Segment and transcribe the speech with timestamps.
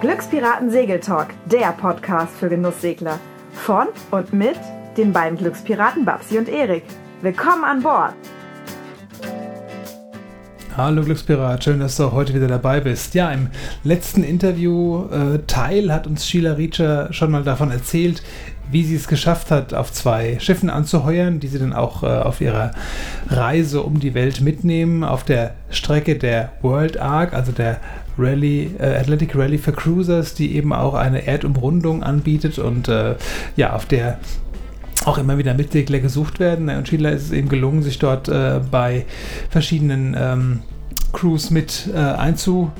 [0.00, 3.18] Glückspiraten Segeltalk, der Podcast für Genusssegler.
[3.52, 4.56] Von und mit
[4.96, 6.84] den beiden Glückspiraten Babsi und Erik.
[7.20, 8.14] Willkommen an Bord!
[10.76, 13.14] Hallo Glückspirat, schön, dass du auch heute wieder dabei bist.
[13.14, 13.48] Ja, im
[13.84, 18.22] letzten Interview-Teil äh, hat uns Sheila Reacher schon mal davon erzählt,
[18.70, 22.40] wie sie es geschafft hat, auf zwei Schiffen anzuheuern, die sie dann auch äh, auf
[22.40, 22.72] ihrer
[23.28, 27.78] Reise um die Welt mitnehmen, auf der Strecke der World Arc, also der
[28.18, 33.16] Rally, äh, Atlantic Rally for Cruisers, die eben auch eine Erdumrundung anbietet und äh,
[33.56, 34.18] ja, auf der
[35.04, 36.68] auch immer wieder Mitsegler gesucht werden.
[36.68, 39.06] Und Sheila ist es eben gelungen, sich dort äh, bei
[39.48, 40.60] verschiedenen ähm,
[41.12, 42.70] Crews mit äh, einzu,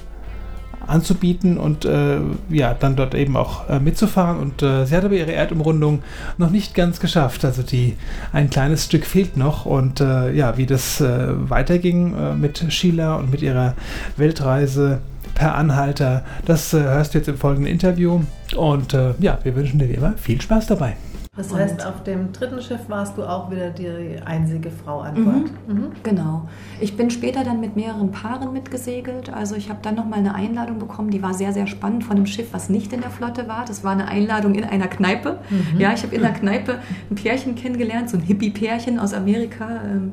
[0.90, 2.18] anzubieten und äh,
[2.50, 4.38] ja, dann dort eben auch äh, mitzufahren.
[4.38, 6.02] Und äh, sie hat aber ihre Erdumrundung
[6.38, 7.44] noch nicht ganz geschafft.
[7.44, 7.96] Also die
[8.32, 9.66] ein kleines Stück fehlt noch.
[9.66, 13.74] Und ja, wie das weiterging mit Sheila und mit ihrer
[14.16, 15.00] Weltreise
[15.34, 18.20] per Anhalter, das hörst du jetzt im folgenden Interview.
[18.56, 20.97] Und ja, wir wünschen dir wie immer viel Spaß dabei.
[21.41, 23.88] Das heißt, auf dem dritten Schiff warst du auch wieder die
[24.24, 25.50] einzige Frau an Bord.
[25.66, 25.92] Mhm, mhm.
[26.02, 26.48] Genau.
[26.80, 29.32] Ich bin später dann mit mehreren Paaren mitgesegelt.
[29.32, 32.27] Also ich habe dann nochmal eine Einladung bekommen, die war sehr, sehr spannend von einem
[32.27, 33.64] Schiff, was nicht in der Flotte war.
[33.64, 35.38] Das war eine Einladung in einer Kneipe.
[35.48, 35.80] Mhm.
[35.80, 36.78] Ja, ich habe in der Kneipe
[37.10, 39.80] ein Pärchen kennengelernt, so ein Hippie-Pärchen aus Amerika.
[39.84, 40.12] Ähm,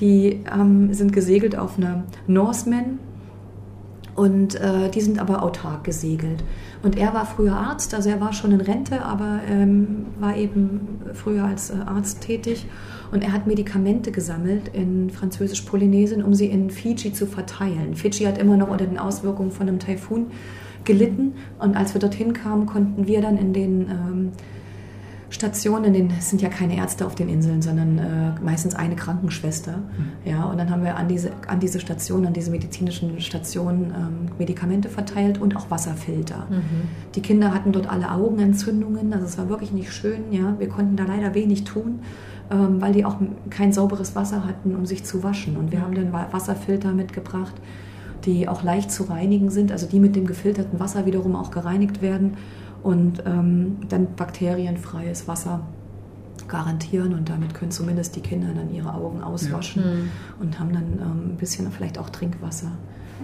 [0.00, 2.98] die ähm, sind gesegelt auf einer Norseman
[4.16, 6.42] und äh, die sind aber autark gesegelt.
[6.82, 11.02] Und er war früher Arzt, also er war schon in Rente, aber ähm, war eben
[11.12, 12.66] früher als äh, Arzt tätig.
[13.12, 17.94] Und er hat Medikamente gesammelt in Französisch-Polynesien, um sie in Fiji zu verteilen.
[17.94, 20.28] Fiji hat immer noch unter den Auswirkungen von einem Taifun
[20.84, 21.34] gelitten.
[21.58, 24.32] Und als wir dorthin kamen, konnten wir dann in den ähm,
[25.28, 29.78] Stationen, es sind ja keine Ärzte auf den Inseln, sondern äh, meistens eine Krankenschwester.
[29.78, 30.30] Mhm.
[30.30, 34.30] Ja, und dann haben wir an diese, an diese Station, an diese medizinischen Stationen ähm,
[34.38, 36.46] Medikamente verteilt und auch Wasserfilter.
[36.48, 36.88] Mhm.
[37.14, 40.32] Die Kinder hatten dort alle Augenentzündungen, also es war wirklich nicht schön.
[40.32, 42.00] Ja, wir konnten da leider wenig tun,
[42.50, 43.16] ähm, weil die auch
[43.50, 45.56] kein sauberes Wasser hatten, um sich zu waschen.
[45.56, 45.82] Und wir mhm.
[45.82, 47.54] haben dann Wasserfilter mitgebracht,
[48.24, 52.00] die auch leicht zu reinigen sind, also die mit dem gefilterten Wasser wiederum auch gereinigt
[52.00, 52.34] werden
[52.86, 55.66] und ähm, dann bakterienfreies Wasser
[56.46, 59.90] garantieren und damit können zumindest die Kinder dann ihre Augen auswaschen ja.
[59.90, 60.08] Mhm.
[60.38, 62.70] und haben dann ähm, ein bisschen vielleicht auch Trinkwasser.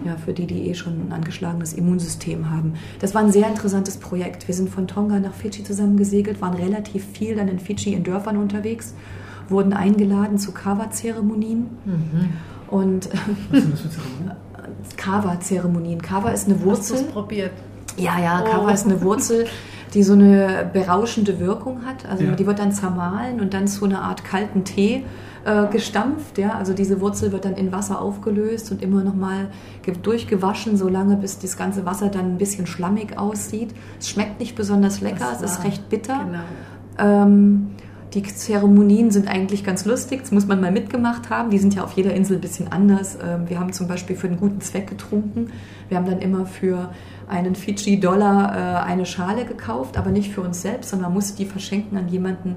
[0.05, 2.75] Ja, für die, die eh schon ein angeschlagenes Immunsystem haben.
[2.99, 4.49] Das war ein sehr interessantes Projekt.
[4.49, 8.03] Wir sind von Tonga nach Fidschi zusammen gesegelt, waren relativ viel dann in Fidschi in
[8.03, 8.95] Dörfern unterwegs,
[9.49, 11.67] wurden eingeladen zu Kava-Zeremonien.
[11.85, 12.31] Mhm.
[12.69, 13.11] Und
[13.51, 14.33] Was sind das für Zeremonien?
[14.97, 16.03] Kava-Zeremonien.
[16.03, 16.97] Kava ist eine Wurzel.
[16.97, 17.53] Hast du probiert?
[17.97, 18.73] Ja, ja, Kava oh.
[18.73, 19.47] ist eine Wurzel,
[19.95, 22.09] die so eine berauschende Wirkung hat.
[22.09, 22.33] Also ja.
[22.33, 25.05] die wird dann zermahlen und dann zu einer Art kalten Tee
[25.45, 26.39] äh, gestampft.
[26.39, 26.57] Ja?
[26.57, 29.49] Also diese Wurzel wird dann in Wasser aufgelöst und immer nochmal
[30.03, 33.75] durchgewaschen, solange bis das ganze Wasser dann ein bisschen schlammig aussieht.
[33.99, 36.25] Es schmeckt nicht besonders lecker, es ist recht bitter.
[36.25, 37.25] Genau.
[37.25, 37.73] Ähm,
[38.15, 41.51] die Zeremonien sind eigentlich ganz lustig, das muss man mal mitgemacht haben.
[41.51, 43.17] Die sind ja auf jeder Insel ein bisschen anders.
[43.17, 45.51] Ähm, wir haben zum Beispiel für einen guten Zweck getrunken.
[45.89, 46.91] Wir haben dann immer für
[47.33, 51.47] einen Fiji-Dollar äh, eine Schale gekauft, aber nicht für uns selbst, sondern man musste die
[51.47, 52.57] verschenken an jemanden,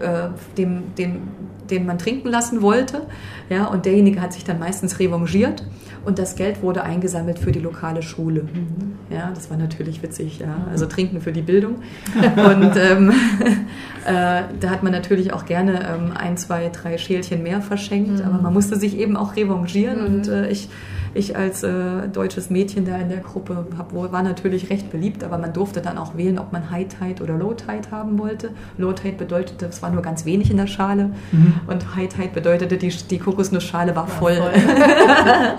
[0.00, 1.22] äh, dem, dem,
[1.68, 3.06] den man trinken lassen wollte.
[3.50, 5.64] Ja, und derjenige hat sich dann meistens revanchiert
[6.04, 8.42] und das Geld wurde eingesammelt für die lokale Schule.
[8.42, 8.92] Mhm.
[9.10, 10.66] Ja, das war natürlich witzig, ja.
[10.70, 11.76] Also trinken für die Bildung.
[12.22, 13.10] und ähm,
[14.06, 18.24] äh, da hat man natürlich auch gerne ähm, ein, zwei, drei Schälchen mehr verschenkt, mhm.
[18.24, 20.06] aber man musste sich eben auch revanchieren mhm.
[20.06, 20.68] und äh, ich
[21.14, 25.38] ich als äh, deutsches Mädchen da in der Gruppe hab, war natürlich recht beliebt, aber
[25.38, 28.50] man durfte dann auch wählen, ob man High Tide oder Low Tide haben wollte.
[28.78, 31.54] Low Tide bedeutete, es war nur ganz wenig in der Schale mhm.
[31.66, 34.38] und High Tide bedeutete, die, die Kokosnussschale war voll.
[34.38, 35.58] War voll.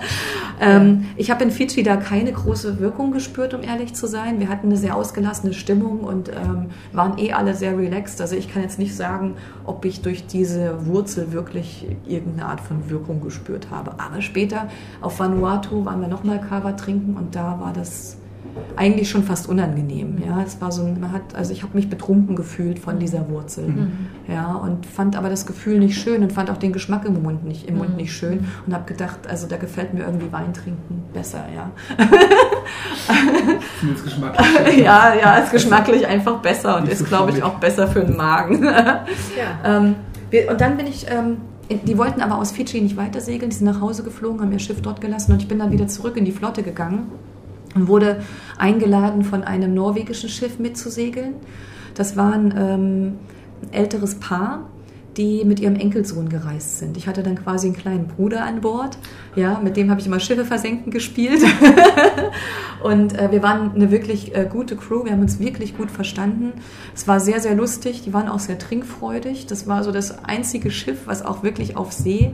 [0.60, 4.40] ähm, ich habe in Fidschi da keine große Wirkung gespürt, um ehrlich zu sein.
[4.40, 8.20] Wir hatten eine sehr ausgelassene Stimmung und ähm, waren eh alle sehr relaxed.
[8.20, 12.90] Also ich kann jetzt nicht sagen, ob ich durch diese Wurzel wirklich irgendeine Art von
[12.90, 13.92] Wirkung gespürt habe.
[13.98, 14.68] Aber später
[15.00, 18.16] auf Vanuatu Vanuatu waren wir nochmal Kava trinken und da war das
[18.76, 20.22] eigentlich schon fast unangenehm.
[20.26, 23.68] Ja, es war so, man hat, also ich habe mich betrunken gefühlt von dieser Wurzel.
[23.68, 24.06] Mhm.
[24.28, 27.44] Ja, und fand aber das Gefühl nicht schön und fand auch den Geschmack im Mund
[27.44, 27.96] nicht, im Mund mhm.
[27.96, 31.70] nicht schön und habe gedacht, also da gefällt mir irgendwie Wein trinken besser, ja.
[33.94, 34.78] ist geschmacklich.
[34.78, 38.16] ja, ja, ist geschmacklich einfach besser und nicht ist, glaube ich, auch besser für den
[38.16, 38.64] Magen.
[38.64, 39.06] ja.
[39.64, 39.94] ähm,
[40.30, 41.36] wir, und dann bin ich ähm,
[41.70, 44.58] die wollten aber aus Fidschi nicht weiter segeln, die sind nach Hause geflogen, haben ihr
[44.58, 47.06] Schiff dort gelassen und ich bin dann wieder zurück in die Flotte gegangen
[47.74, 48.22] und wurde
[48.58, 51.34] eingeladen von einem norwegischen Schiff mitzusegeln.
[51.94, 53.18] Das war ein ähm,
[53.72, 54.70] älteres Paar,
[55.16, 56.96] die mit ihrem Enkelsohn gereist sind.
[56.96, 58.98] Ich hatte dann quasi einen kleinen Bruder an Bord,
[59.36, 61.42] ja, mit dem habe ich immer Schiffe versenken gespielt.
[62.82, 66.52] und äh, wir waren eine wirklich äh, gute Crew, wir haben uns wirklich gut verstanden.
[66.94, 69.46] Es war sehr, sehr lustig, die waren auch sehr trinkfreudig.
[69.46, 72.32] Das war so das einzige Schiff, was auch wirklich auf See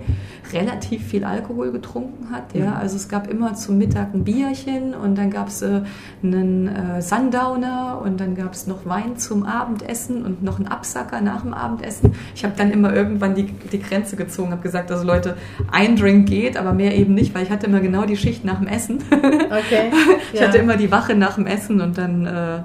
[0.53, 2.55] relativ viel Alkohol getrunken hat.
[2.55, 2.75] Ja.
[2.75, 5.83] Also es gab immer zum Mittag ein Bierchen und dann gab es äh,
[6.23, 11.21] einen äh, Sundowner und dann gab es noch Wein zum Abendessen und noch einen Absacker
[11.21, 12.15] nach dem Abendessen.
[12.35, 15.37] Ich habe dann dann immer irgendwann die, die Grenze gezogen, habe gesagt, also Leute,
[15.71, 18.59] ein Drink geht, aber mehr eben nicht, weil ich hatte immer genau die Schicht nach
[18.59, 18.99] dem Essen.
[19.51, 19.91] Okay.
[20.33, 20.47] ich ja.
[20.47, 22.61] hatte immer die Wache nach dem Essen und dann äh,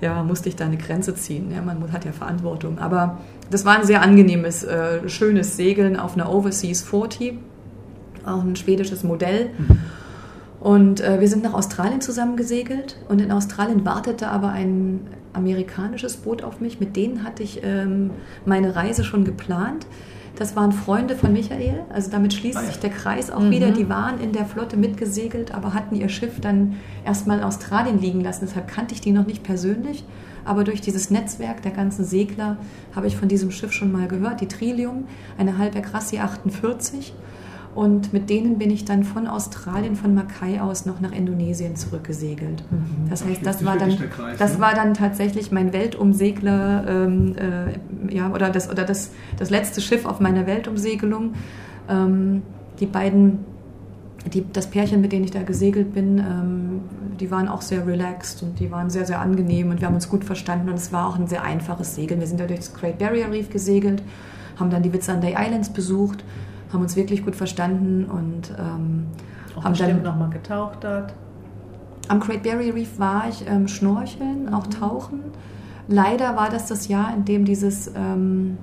[0.00, 1.50] ja, musste ich da eine Grenze ziehen.
[1.50, 2.78] Ja, man hat ja Verantwortung.
[2.78, 3.18] Aber
[3.50, 7.38] das war ein sehr angenehmes, äh, schönes Segeln auf einer Overseas 40,
[8.26, 9.50] auch ein schwedisches Modell.
[9.56, 9.78] Mhm.
[10.60, 15.00] Und äh, wir sind nach Australien zusammen gesegelt und in Australien wartete aber ein
[15.36, 16.80] amerikanisches Boot auf mich.
[16.80, 18.10] Mit denen hatte ich ähm,
[18.44, 19.86] meine Reise schon geplant.
[20.36, 23.50] Das waren Freunde von Michael, also damit schließt ah, sich der Kreis auch mhm.
[23.50, 23.70] wieder.
[23.70, 28.20] Die waren in der Flotte mitgesegelt, aber hatten ihr Schiff dann erstmal in Australien liegen
[28.20, 28.44] lassen.
[28.46, 30.04] Deshalb kannte ich die noch nicht persönlich.
[30.44, 32.58] Aber durch dieses Netzwerk der ganzen Segler
[32.94, 35.06] habe ich von diesem Schiff schon mal gehört, die Trillium,
[35.38, 37.14] eine Halbwerk Rassi 48.
[37.76, 42.64] Und mit denen bin ich dann von Australien, von Makai aus noch nach Indonesien zurückgesegelt.
[42.70, 43.10] Mhm.
[43.10, 44.60] Das heißt, das war, dann, Kreis, das ne?
[44.60, 50.06] war dann tatsächlich mein Weltumsegler, ähm, äh, ja, oder, das, oder das, das letzte Schiff
[50.06, 51.34] auf meiner Weltumsegelung.
[51.90, 52.40] Ähm,
[52.80, 53.40] die beiden,
[54.32, 56.80] die, das Pärchen, mit denen ich da gesegelt bin, ähm,
[57.20, 60.08] die waren auch sehr relaxed und die waren sehr, sehr angenehm und wir haben uns
[60.08, 62.20] gut verstanden und es war auch ein sehr einfaches Segeln.
[62.20, 64.02] Wir sind da durch das Great Barrier Reef gesegelt,
[64.58, 66.24] haben dann die Whitsunday Islands besucht
[66.72, 69.06] haben uns wirklich gut verstanden und ähm,
[69.56, 71.14] auch haben dann nochmal getaucht dort.
[72.08, 74.70] Am Great Barrier Reef war ich ähm, schnorcheln, auch mhm.
[74.70, 75.20] tauchen.
[75.88, 78.58] Leider war das das Jahr, in dem dieses ähm,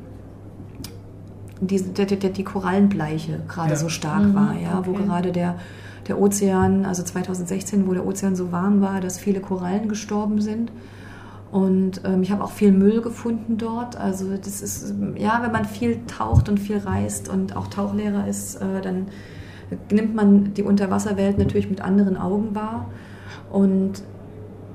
[1.67, 3.75] die, die, die, die Korallenbleiche gerade ja.
[3.75, 4.89] so stark mhm, war, ja, okay.
[4.89, 5.55] wo gerade der,
[6.07, 10.71] der Ozean, also 2016, wo der Ozean so warm war, dass viele Korallen gestorben sind.
[11.53, 13.95] Und ähm, ich habe auch viel Müll gefunden dort.
[13.95, 18.55] Also das ist, ja, wenn man viel taucht und viel reist und auch Tauchlehrer ist,
[18.55, 19.05] äh, dann
[19.91, 22.89] nimmt man die Unterwasserwelt natürlich mit anderen Augen wahr.
[23.51, 24.01] Und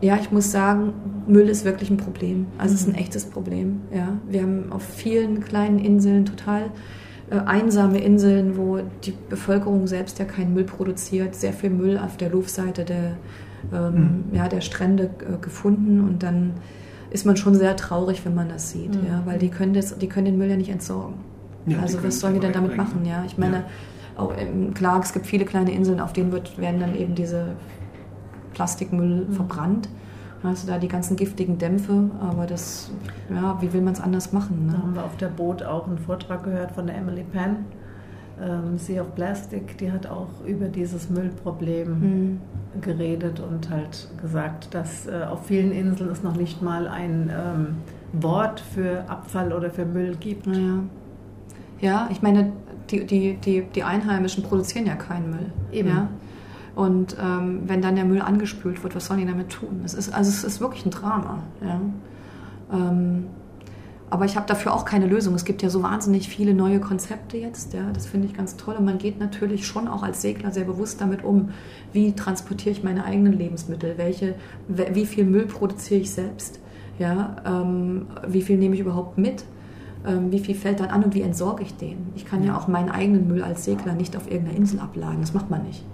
[0.00, 0.92] ja, ich muss sagen,
[1.26, 2.46] Müll ist wirklich ein Problem.
[2.58, 2.98] Also es ist ein mhm.
[2.98, 3.80] echtes Problem.
[3.92, 4.16] Ja.
[4.28, 6.70] Wir haben auf vielen kleinen Inseln total
[7.28, 12.16] äh, einsame Inseln, wo die Bevölkerung selbst ja keinen Müll produziert, sehr viel Müll auf
[12.16, 13.16] der Luftseite der,
[13.72, 14.34] ähm, mhm.
[14.34, 16.52] ja, der Strände äh, gefunden und dann
[17.10, 19.06] ist man schon sehr traurig, wenn man das sieht, mhm.
[19.08, 21.14] ja, weil die können, das, die können den Müll ja nicht entsorgen.
[21.66, 23.04] Ja, also was sollen die denn damit machen?
[23.04, 23.64] Ja, ich meine, ja.
[24.18, 27.54] Auch, ähm, klar, es gibt viele kleine Inseln, auf denen wird, werden dann eben diese
[28.52, 29.32] Plastikmüll mhm.
[29.32, 29.88] verbrannt.
[30.42, 32.92] Du da die ganzen giftigen Dämpfe, aber das,
[33.28, 34.66] ja, wie will man es anders machen?
[34.66, 34.72] Ne?
[34.72, 37.64] Da haben wir auf der Boot auch einen Vortrag gehört von der Emily Penn,
[38.42, 42.40] ähm, Sea of Plastic, die hat auch über dieses Müllproblem mhm.
[42.80, 47.76] geredet und halt gesagt, dass äh, auf vielen Inseln es noch nicht mal ein ähm,
[48.12, 50.46] Wort für Abfall oder für Müll gibt.
[50.46, 50.80] Ja,
[51.80, 52.52] ja ich meine,
[52.90, 55.52] die, die, die, die Einheimischen produzieren ja keinen Müll.
[55.72, 55.88] Eben.
[55.88, 56.08] Ja?
[56.74, 59.82] Und ähm, wenn dann der Müll angespült wird, was sollen die damit tun?
[59.84, 61.42] Es ist, also es ist wirklich ein Drama.
[61.60, 61.80] Ja?
[62.72, 63.24] Ähm,
[64.10, 65.34] aber ich habe dafür auch keine Lösung.
[65.34, 67.74] Es gibt ja so wahnsinnig viele neue Konzepte jetzt.
[67.74, 68.76] Ja, das finde ich ganz toll.
[68.76, 71.50] Und man geht natürlich schon auch als Segler sehr bewusst damit um.
[71.92, 73.98] Wie transportiere ich meine eigenen Lebensmittel?
[73.98, 74.34] Welche,
[74.68, 76.58] wie viel Müll produziere ich selbst?
[76.98, 79.44] Ja, ähm, wie viel nehme ich überhaupt mit?
[80.06, 82.08] Ähm, wie viel fällt dann an und wie entsorge ich den?
[82.16, 85.20] Ich kann ja auch meinen eigenen Müll als Segler nicht auf irgendeiner Insel abladen.
[85.20, 85.84] Das macht man nicht.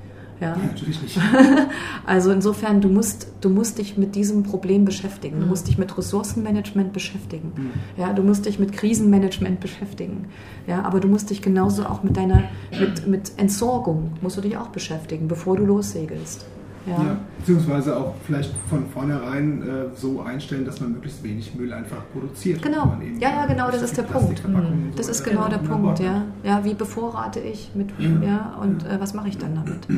[0.40, 1.18] Ja, natürlich nicht.
[2.06, 5.36] also insofern, du musst, du musst dich mit diesem Problem beschäftigen.
[5.36, 5.48] Du mhm.
[5.48, 7.52] musst dich mit Ressourcenmanagement beschäftigen.
[7.56, 7.70] Mhm.
[7.96, 10.26] Ja, du musst dich mit Krisenmanagement beschäftigen.
[10.66, 12.44] Ja, aber du musst dich genauso auch mit deiner,
[12.78, 16.46] mit, mit Entsorgung musst du dich auch beschäftigen, bevor du lossegelst.
[16.86, 16.92] Ja.
[16.92, 17.16] ja.
[17.38, 22.62] beziehungsweise auch vielleicht von vornherein äh, so einstellen, dass man möglichst wenig Müll einfach produziert.
[22.62, 22.96] Genau.
[23.18, 24.46] Ja, ja, genau, das ist der Punkt.
[24.46, 24.92] Mhm.
[24.96, 26.24] Das ist genau der Punkt, ja.
[26.42, 27.90] Ja, wie bevorrate ich mit,
[28.22, 29.88] ja, und äh, was mache ich dann damit?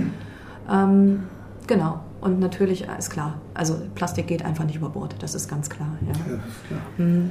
[0.71, 1.25] Ähm,
[1.67, 2.01] genau.
[2.21, 5.69] Und natürlich äh, ist klar, also Plastik geht einfach nicht über Bord, das ist ganz
[5.69, 5.89] klar.
[6.01, 6.81] Ja, ja ist klar.
[6.99, 7.31] Mhm.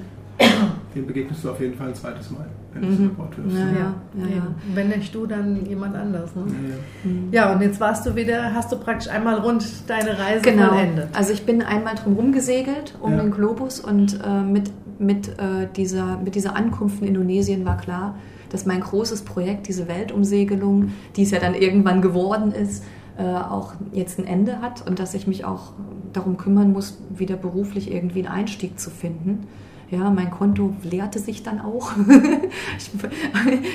[0.96, 3.16] Den begegnest du auf jeden Fall ein zweites Mal, wenn du mhm.
[3.16, 3.54] Bord hörst.
[3.54, 4.48] Ja, ja, ja, ja.
[4.74, 6.34] Wenn nicht du, dann jemand anders.
[6.36, 6.44] Ne?
[6.48, 7.28] Ja, mhm.
[7.32, 10.70] ja, und jetzt warst du wieder, hast du praktisch einmal rund deine Reise genau.
[10.70, 11.10] vollendet.
[11.14, 16.18] Also ich bin einmal drumherum gesegelt um den Globus und äh, mit, mit, äh, dieser,
[16.18, 18.16] mit dieser Ankunft in Indonesien war klar,
[18.50, 22.86] dass mein großes Projekt, diese Weltumsegelung, die es ja dann irgendwann geworden ist,
[23.18, 25.74] äh, auch jetzt ein Ende hat und dass ich mich auch
[26.14, 29.48] darum kümmern muss, wieder beruflich irgendwie einen Einstieg zu finden.
[29.92, 31.92] Ja, mein Konto leerte sich dann auch.
[32.78, 32.92] ich,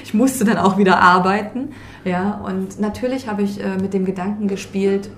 [0.02, 1.68] ich, musste dann auch wieder arbeiten.
[2.04, 5.10] Ja, und natürlich habe ich äh, mit dem Gedanken gespielt,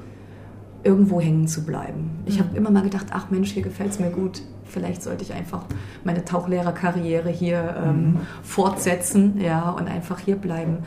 [0.85, 2.11] irgendwo hängen zu bleiben.
[2.27, 2.57] Ich habe mhm.
[2.57, 4.43] immer mal gedacht, ach Mensch, hier gefällt es mir gut.
[4.65, 5.65] Vielleicht sollte ich einfach
[6.05, 8.21] meine Tauchlehrerkarriere hier ähm, mhm.
[8.43, 10.79] fortsetzen, ja, und einfach hier bleiben.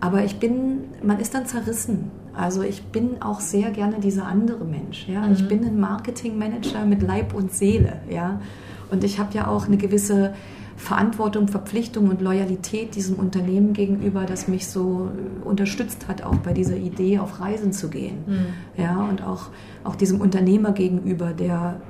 [0.00, 2.10] Aber ich bin, man ist dann zerrissen.
[2.34, 5.08] Also ich bin auch sehr gerne dieser andere Mensch.
[5.08, 5.22] Ja?
[5.22, 5.32] Mhm.
[5.32, 8.00] Ich bin ein Marketingmanager mit Leib und Seele.
[8.10, 8.40] Ja?
[8.90, 10.34] Und ich habe ja auch eine gewisse
[10.76, 15.10] Verantwortung, Verpflichtung und Loyalität diesem Unternehmen gegenüber, das mich so
[15.42, 18.18] unterstützt hat, auch bei dieser Idee, auf Reisen zu gehen.
[18.26, 18.82] Mhm.
[18.82, 19.48] Ja, und auch,
[19.84, 21.80] auch diesem Unternehmer gegenüber, der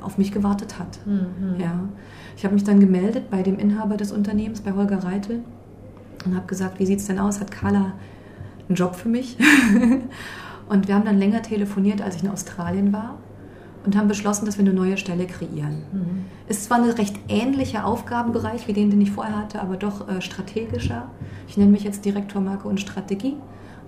[0.00, 0.98] auf mich gewartet hat.
[1.06, 1.60] Mhm.
[1.60, 1.88] Ja.
[2.36, 5.44] Ich habe mich dann gemeldet bei dem Inhaber des Unternehmens, bei Holger Reitel,
[6.24, 7.40] und habe gesagt, wie sieht es denn aus?
[7.40, 7.92] Hat Carla
[8.68, 9.36] einen Job für mich?
[10.68, 13.18] und wir haben dann länger telefoniert, als ich in Australien war
[13.84, 15.82] und haben beschlossen, dass wir eine neue Stelle kreieren.
[15.92, 16.24] Mhm.
[16.48, 20.20] Ist zwar ein recht ähnlicher Aufgabenbereich wie den, den ich vorher hatte, aber doch äh,
[20.20, 21.08] strategischer.
[21.48, 23.36] Ich nenne mich jetzt Direktor Marke und Strategie,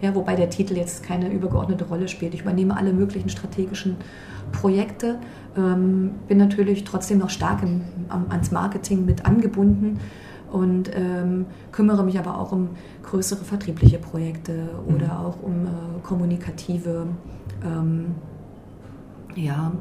[0.01, 2.35] ja, wobei der Titel jetzt keine übergeordnete Rolle spielt.
[2.35, 3.97] Ich übernehme alle möglichen strategischen
[4.53, 5.19] Projekte,
[5.57, 10.01] ähm, bin natürlich trotzdem noch stark im, am, ans Marketing mit angebunden
[10.51, 12.71] und ähm, kümmere mich aber auch um
[13.03, 15.27] größere vertriebliche Projekte oder mhm.
[15.27, 17.07] auch um äh, kommunikative
[17.65, 18.15] ähm,
[19.35, 19.73] ja,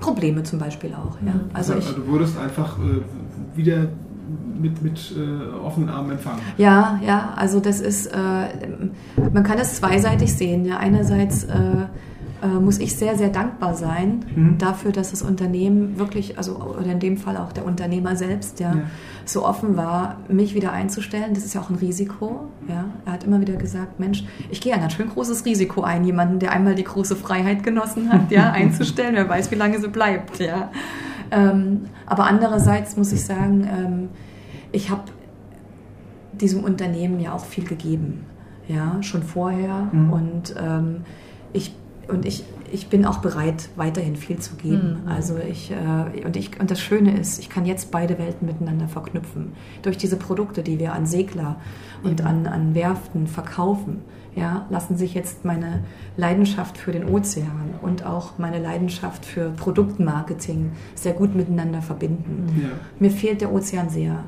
[0.00, 1.16] Probleme zum Beispiel auch.
[1.24, 1.34] Ja.
[1.34, 1.50] Mhm.
[1.52, 3.88] Also, also, ich, du wurdest einfach äh, wieder
[4.60, 6.40] mit, mit äh, offenen Armen empfangen.
[6.56, 8.18] Ja, ja, also das ist, äh,
[9.32, 10.64] man kann es zweiseitig sehen.
[10.64, 10.78] Ja.
[10.78, 11.86] Einerseits äh,
[12.46, 14.58] muss ich sehr, sehr dankbar sein mhm.
[14.58, 18.74] dafür, dass das Unternehmen wirklich, also oder in dem Fall auch der Unternehmer selbst, ja,
[18.74, 18.82] ja,
[19.24, 21.34] so offen war, mich wieder einzustellen.
[21.34, 22.48] Das ist ja auch ein Risiko.
[22.68, 22.86] Ja.
[23.04, 26.38] Er hat immer wieder gesagt, Mensch, ich gehe ein ganz schön großes Risiko ein, jemanden,
[26.38, 29.14] der einmal die große Freiheit genossen hat, ja, einzustellen.
[29.14, 30.38] Wer weiß, wie lange sie bleibt.
[30.38, 30.70] Ja.
[31.30, 34.08] Ähm, aber andererseits muss ich sagen, ähm,
[34.72, 35.02] ich habe
[36.32, 38.24] diesem Unternehmen ja auch viel gegeben,
[38.66, 39.88] ja, schon vorher.
[39.92, 40.12] Mhm.
[40.12, 40.96] Und ähm,
[41.52, 41.74] ich
[42.10, 45.00] und ich, ich bin auch bereit, weiterhin viel zu geben.
[45.02, 45.08] Mhm.
[45.08, 48.88] Also ich, äh, und ich, und das Schöne ist, ich kann jetzt beide Welten miteinander
[48.88, 49.52] verknüpfen.
[49.82, 51.56] Durch diese Produkte, die wir an Segler
[52.02, 52.26] und mhm.
[52.26, 53.98] an, an Werften verkaufen,
[54.36, 55.82] ja, lassen sich jetzt meine
[56.16, 62.46] Leidenschaft für den Ozean und auch meine Leidenschaft für Produktmarketing sehr gut miteinander verbinden.
[62.62, 62.68] Ja.
[62.98, 64.22] Mir fehlt der Ozean sehr.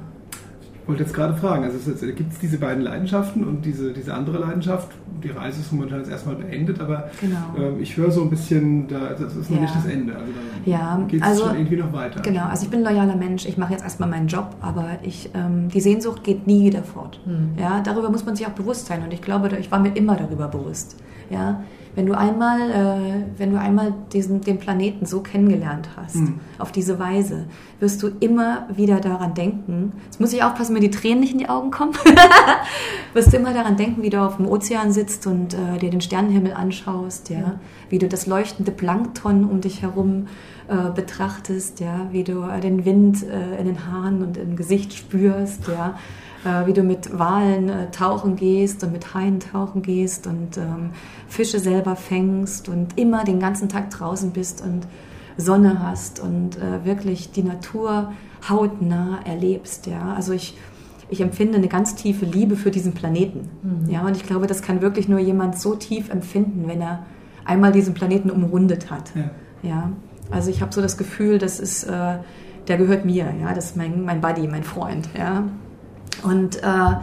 [0.83, 1.79] Ich wollte jetzt gerade fragen, also
[2.13, 4.89] gibt es diese beiden Leidenschaften und diese, diese andere Leidenschaft?
[5.23, 7.77] Die Reise ist momentan jetzt erstmal beendet, aber genau.
[7.77, 9.63] äh, ich höre so ein bisschen, da, das ist noch ja.
[9.63, 10.17] nicht das Ende.
[10.17, 10.33] Also
[10.65, 12.21] ja, geht es also, schon irgendwie noch weiter.
[12.23, 15.31] Genau, also ich bin ein loyaler Mensch, ich mache jetzt erstmal meinen Job, aber ich,
[15.35, 17.21] ähm, die Sehnsucht geht nie wieder fort.
[17.27, 17.51] Hm.
[17.57, 20.17] Ja, darüber muss man sich auch bewusst sein und ich glaube, ich war mir immer
[20.17, 20.97] darüber bewusst.
[21.33, 26.41] Ja, wenn du einmal, äh, wenn du einmal diesen, den Planeten so kennengelernt hast, mhm.
[26.59, 27.47] auf diese Weise,
[27.81, 29.93] wirst du immer wieder daran denken.
[30.05, 31.93] Jetzt muss ich aufpassen, mir die Tränen nicht in die Augen kommen.
[33.13, 36.01] wirst du immer daran denken, wie du auf dem Ozean sitzt und äh, dir den
[36.01, 37.61] Sternenhimmel anschaust, ja, mhm.
[37.91, 40.29] wie du das leuchtende Plankton um dich herum
[40.69, 44.95] äh, betrachtest, ja, wie du äh, den Wind äh, in den Haaren und im Gesicht
[44.95, 45.97] spürst, ja
[46.45, 50.91] äh, wie du mit Walen äh, tauchen gehst und mit Haien tauchen gehst und ähm,
[51.29, 54.87] Fische selber fängst und immer den ganzen Tag draußen bist und
[55.37, 58.13] Sonne hast und äh, wirklich die Natur
[58.49, 59.87] hautnah erlebst.
[59.87, 60.15] Ja?
[60.15, 60.57] Also ich,
[61.09, 63.49] ich empfinde eine ganz tiefe Liebe für diesen Planeten.
[63.63, 63.91] Mhm.
[63.91, 64.03] Ja?
[64.07, 67.07] Und ich glaube, das kann wirklich nur jemand so tief empfinden, wenn er
[67.45, 69.13] einmal diesen Planeten umrundet hat.
[69.15, 69.31] Ja.
[69.63, 69.93] ja?
[70.31, 72.19] Also ich habe so das Gefühl, das ist, äh,
[72.69, 75.45] der gehört mir, ja, das ist mein, mein Buddy, mein Freund, ja.
[76.23, 76.97] Und äh,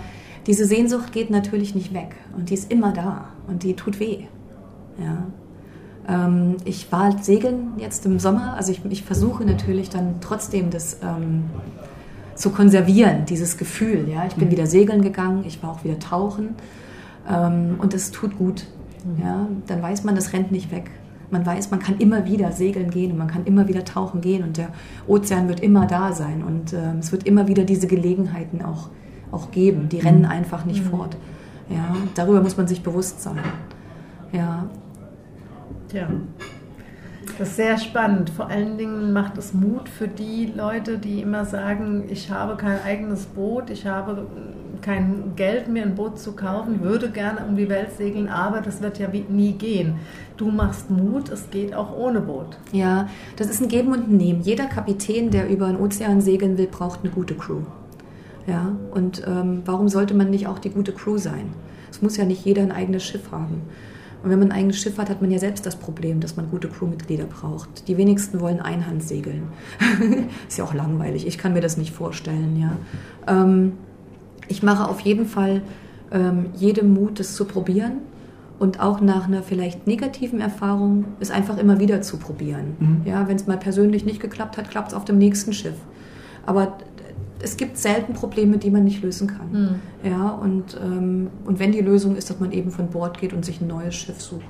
[0.48, 4.25] diese Sehnsucht geht natürlich nicht weg und die ist immer da und die tut weh.
[4.98, 5.28] Ja.
[6.08, 10.98] Ähm, ich war segeln jetzt im Sommer, also ich, ich versuche natürlich dann trotzdem das
[11.04, 11.44] ähm,
[12.36, 14.08] zu konservieren, dieses Gefühl.
[14.10, 14.25] Ja.
[14.25, 14.51] Ich bin mhm.
[14.51, 16.56] wieder segeln gegangen, ich war auch wieder tauchen
[17.30, 18.66] ähm, und das tut gut.
[19.04, 19.24] Mhm.
[19.24, 19.48] Ja.
[19.68, 20.89] Dann weiß man, das rennt nicht weg.
[21.31, 24.43] Man weiß, man kann immer wieder segeln gehen und man kann immer wieder tauchen gehen
[24.43, 24.69] und der
[25.07, 28.89] Ozean wird immer da sein und äh, es wird immer wieder diese Gelegenheiten auch
[29.31, 29.89] auch geben.
[29.89, 30.29] Die rennen mhm.
[30.29, 30.89] einfach nicht mhm.
[30.89, 31.17] fort.
[31.69, 33.39] Ja, darüber muss man sich bewusst sein.
[34.31, 34.65] Ja.
[35.93, 36.07] Ja.
[37.38, 38.29] Das ist sehr spannend.
[38.29, 42.81] Vor allen Dingen macht es Mut für die Leute, die immer sagen, ich habe kein
[42.83, 44.27] eigenes Boot, ich habe
[44.81, 48.81] kein Geld mehr, ein Boot zu kaufen, würde gerne um die Welt segeln, aber das
[48.81, 49.95] wird ja nie gehen.
[50.38, 52.57] Du machst Mut, es geht auch ohne Boot.
[52.71, 54.41] Ja, das ist ein Geben und Nehmen.
[54.41, 57.62] Jeder Kapitän, der über einen Ozean segeln will, braucht eine gute Crew.
[58.48, 58.75] Ja?
[58.91, 61.53] Und ähm, warum sollte man nicht auch die gute Crew sein?
[61.91, 63.62] Es muss ja nicht jeder ein eigenes Schiff haben.
[64.21, 66.50] Und wenn man ein eigenes Schiff hat, hat man ja selbst das Problem, dass man
[66.50, 67.88] gute Crewmitglieder braucht.
[67.88, 69.43] Die wenigsten wollen Einhand segeln.
[70.48, 71.25] ist ja auch langweilig.
[71.25, 72.77] Ich kann mir das nicht vorstellen, ja.
[73.27, 73.74] Ähm,
[74.50, 75.62] ich mache auf jeden Fall
[76.12, 78.00] ähm, jedem Mut, es zu probieren
[78.60, 82.75] und auch nach einer vielleicht negativen Erfahrung es einfach immer wieder zu probieren.
[82.79, 83.01] Mhm.
[83.06, 85.75] Ja, wenn es mal persönlich nicht geklappt hat, klappt es auf dem nächsten Schiff.
[86.46, 86.77] Aber
[87.41, 89.51] es gibt selten Probleme, die man nicht lösen kann.
[89.51, 90.10] Mhm.
[90.10, 93.46] Ja, und, ähm, und wenn die Lösung ist, dass man eben von Bord geht und
[93.46, 94.44] sich ein neues Schiff sucht.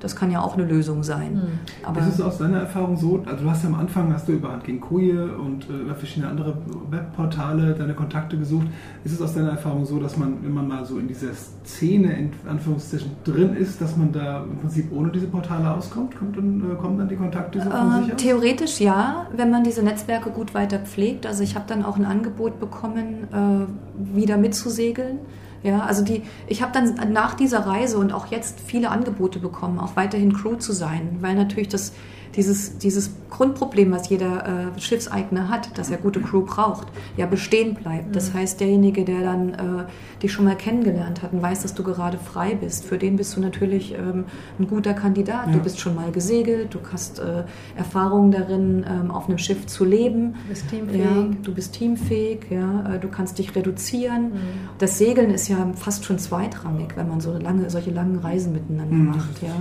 [0.00, 1.34] Das kann ja auch eine Lösung sein.
[1.34, 1.86] Mhm.
[1.86, 4.32] Aber ist es aus deiner Erfahrung so, also du hast ja am Anfang hast du
[4.32, 6.56] über Handkinkuje und äh, über verschiedene andere
[6.90, 8.66] Webportale deine Kontakte gesucht.
[9.04, 11.32] Ist es aus deiner Erfahrung so, dass man, wenn man mal so in dieser
[11.64, 16.16] Szene in Anführungszeichen drin ist, dass man da im Prinzip ohne diese Portale auskommt?
[16.16, 18.22] Kommt dann, äh, kommen dann die Kontakte so von äh, sich aus?
[18.22, 21.26] Theoretisch ja, wenn man diese Netzwerke gut weiter pflegt.
[21.26, 25.18] Also ich habe dann auch ein Angebot bekommen, äh, wieder mitzusegeln.
[25.62, 29.80] Ja, also die, ich habe dann nach dieser Reise und auch jetzt viele Angebote bekommen,
[29.80, 31.92] auch weiterhin Crew zu sein, weil natürlich das
[32.36, 37.74] dieses, dieses Grundproblem, was jeder äh, Schiffseigner hat, dass er gute Crew braucht, ja bestehen
[37.74, 38.16] bleibt.
[38.16, 38.38] Das mhm.
[38.38, 42.18] heißt, derjenige, der dann äh, dich schon mal kennengelernt hat und weiß, dass du gerade
[42.18, 44.24] frei bist, für den bist du natürlich ähm,
[44.58, 45.48] ein guter Kandidat.
[45.48, 45.52] Ja.
[45.52, 47.44] Du bist schon mal gesegelt, du hast äh,
[47.76, 50.34] Erfahrung darin, ähm, auf einem Schiff zu leben.
[50.34, 51.04] Du bist teamfähig.
[51.04, 54.24] Ja, du bist teamfähig, ja, äh, du kannst dich reduzieren.
[54.24, 54.38] Mhm.
[54.78, 58.94] Das Segeln ist ja fast schon zweitrangig, wenn man so lange, solche langen Reisen miteinander
[58.94, 59.42] mhm, macht.
[59.42, 59.54] Ja.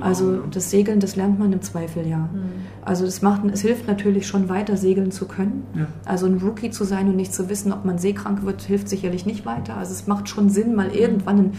[0.00, 2.28] Also das Segeln, das lernt man im Zweifel Zweifel, Mhm.
[2.82, 5.66] Also es, macht, es hilft natürlich schon weiter, segeln zu können.
[5.74, 5.86] Ja.
[6.04, 9.26] Also ein Rookie zu sein und nicht zu wissen, ob man seekrank wird, hilft sicherlich
[9.26, 9.76] nicht weiter.
[9.76, 10.94] Also es macht schon Sinn, mal mhm.
[10.94, 11.52] irgendwann einen,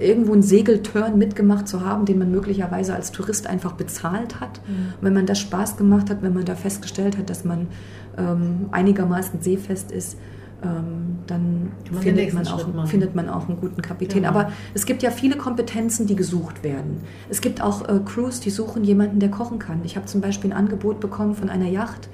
[0.00, 4.60] irgendwo einen Segelturn mitgemacht zu haben, den man möglicherweise als Tourist einfach bezahlt hat.
[4.66, 4.94] Mhm.
[4.98, 7.68] Und wenn man das Spaß gemacht hat, wenn man da festgestellt hat, dass man
[8.16, 10.18] ähm, einigermaßen seefest ist,
[10.62, 14.22] ähm, dann man findet, man auch, findet man auch einen guten Kapitän.
[14.22, 14.34] Genau.
[14.34, 17.00] Aber es gibt ja viele Kompetenzen, die gesucht werden.
[17.28, 19.80] Es gibt auch äh, Crews, die suchen jemanden, der kochen kann.
[19.84, 22.08] Ich habe zum Beispiel ein Angebot bekommen von einer Yacht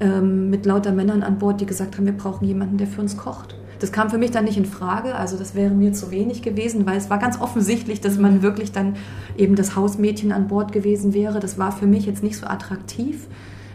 [0.00, 3.16] ähm, mit lauter Männern an Bord, die gesagt haben, wir brauchen jemanden, der für uns
[3.16, 3.56] kocht.
[3.78, 6.86] Das kam für mich dann nicht in Frage, also das wäre mir zu wenig gewesen,
[6.86, 8.96] weil es war ganz offensichtlich, dass man wirklich dann
[9.36, 11.40] eben das Hausmädchen an Bord gewesen wäre.
[11.40, 13.26] Das war für mich jetzt nicht so attraktiv,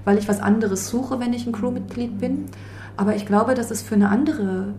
[0.03, 2.45] weil ich was anderes suche, wenn ich ein Crewmitglied bin.
[2.97, 4.73] Aber ich glaube, dass es für eine andere,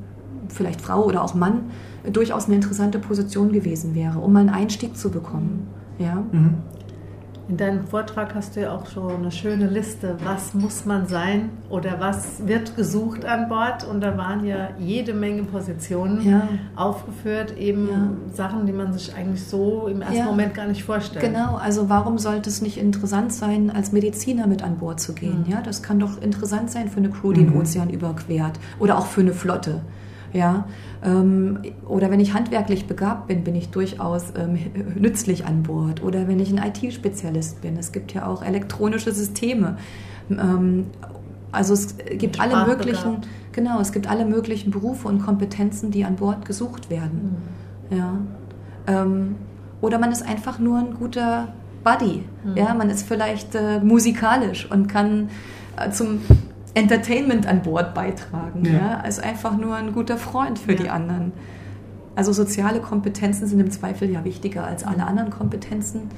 [0.49, 1.71] vielleicht Frau oder auch Mann,
[2.13, 5.67] durchaus eine interessante Position gewesen wäre, um mal einen Einstieg zu bekommen.
[5.99, 6.25] Ja?
[6.33, 6.55] Mhm.
[7.49, 11.51] In deinem Vortrag hast du ja auch schon eine schöne Liste, was muss man sein
[11.71, 13.85] oder was wird gesucht an Bord.
[13.85, 16.49] Und da waren ja jede Menge Positionen ja.
[16.77, 18.35] aufgeführt, eben ja.
[18.35, 20.25] Sachen, die man sich eigentlich so im ersten ja.
[20.25, 21.25] Moment gar nicht vorstellt.
[21.25, 25.45] Genau, also warum sollte es nicht interessant sein, als Mediziner mit an Bord zu gehen?
[25.45, 25.53] Mhm.
[25.53, 27.53] Ja, das kann doch interessant sein für eine Crew, die mhm.
[27.53, 29.81] den Ozean überquert oder auch für eine Flotte.
[30.33, 30.65] Ja,
[31.05, 34.57] oder wenn ich handwerklich begabt bin, bin ich durchaus ähm,
[34.95, 36.03] nützlich an Bord.
[36.03, 37.77] Oder wenn ich ein IT-Spezialist bin.
[37.77, 39.79] Es gibt ja auch elektronische Systeme.
[40.31, 40.87] Ähm,
[41.51, 43.19] also es gibt alle möglichen,
[43.51, 47.37] genau, es gibt alle möglichen Berufe und Kompetenzen, die an Bord gesucht werden.
[47.91, 47.97] Mhm.
[47.97, 48.19] Ja.
[48.87, 49.37] Ähm,
[49.81, 51.49] oder man ist einfach nur ein guter
[51.83, 52.25] Buddy.
[52.45, 52.57] Mhm.
[52.57, 55.31] Ja, man ist vielleicht äh, musikalisch und kann
[55.77, 56.21] äh, zum
[56.75, 58.65] Entertainment an Bord beitragen.
[58.65, 58.73] Ja.
[58.73, 59.01] ja?
[59.01, 60.83] Also einfach nur ein guter Freund für ja.
[60.83, 61.33] die anderen.
[62.15, 66.11] Also soziale Kompetenzen sind im Zweifel ja wichtiger als alle anderen Kompetenzen.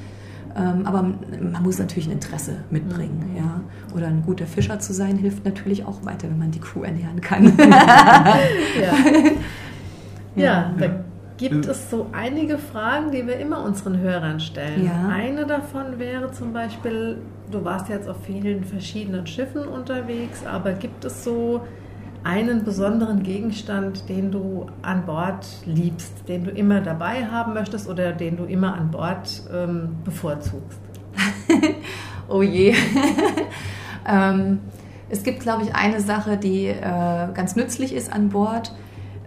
[0.57, 3.31] Ähm, aber man muss natürlich ein Interesse mitbringen.
[3.33, 3.37] Mhm.
[3.37, 3.61] Ja?
[3.95, 7.21] Oder ein guter Fischer zu sein, hilft natürlich auch weiter, wenn man die Crew ernähren
[7.21, 7.47] kann.
[7.59, 8.95] ja.
[10.37, 11.05] ja, da
[11.37, 14.87] gibt es so einige Fragen, die wir immer unseren Hörern stellen.
[14.87, 15.09] Ja.
[15.09, 17.19] Eine davon wäre zum Beispiel,
[17.51, 21.63] du warst jetzt auf vielen verschiedenen Schiffen unterwegs, aber gibt es so
[22.23, 28.13] einen besonderen Gegenstand, den du an Bord liebst, den du immer dabei haben möchtest oder
[28.13, 30.81] den du immer an Bord ähm, bevorzugst?
[32.29, 32.75] oh je.
[34.09, 34.61] ähm,
[35.11, 38.73] es gibt, glaube ich, eine Sache, die äh, ganz nützlich ist an Bord.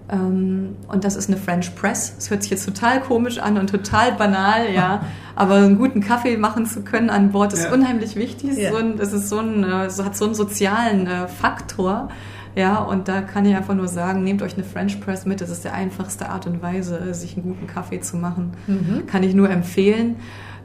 [0.09, 2.15] Ähm, und das ist eine French Press.
[2.15, 5.01] Das hört sich jetzt total komisch an und total banal, ja.
[5.35, 7.73] Aber einen guten Kaffee machen zu können an Bord ist ja.
[7.73, 8.57] unheimlich wichtig.
[8.57, 8.71] Ja.
[8.71, 12.09] So ein, es ist so ein, äh, hat so einen sozialen äh, Faktor.
[12.55, 15.41] Ja, und da kann ich einfach nur sagen, nehmt euch eine French Press mit.
[15.41, 18.53] Das ist die einfachste Art und Weise, sich einen guten Kaffee zu machen.
[18.65, 19.05] Mhm.
[19.05, 20.15] Kann ich nur empfehlen.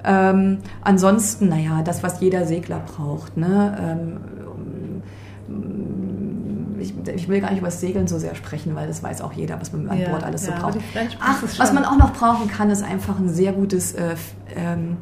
[0.04, 3.36] Ähm, ansonsten, naja, das, was jeder Segler braucht.
[3.36, 3.76] Ne?
[3.78, 4.20] Ähm,
[7.08, 9.60] ich, will gar nicht über das Segeln so sehr sprechen, weil das weiß auch jeder,
[9.60, 10.78] was man an ja, Bord alles ja, so braucht.
[11.20, 14.14] Ach, was man auch noch brauchen kann, ist einfach ein sehr gutes äh,
[14.56, 14.98] ähm,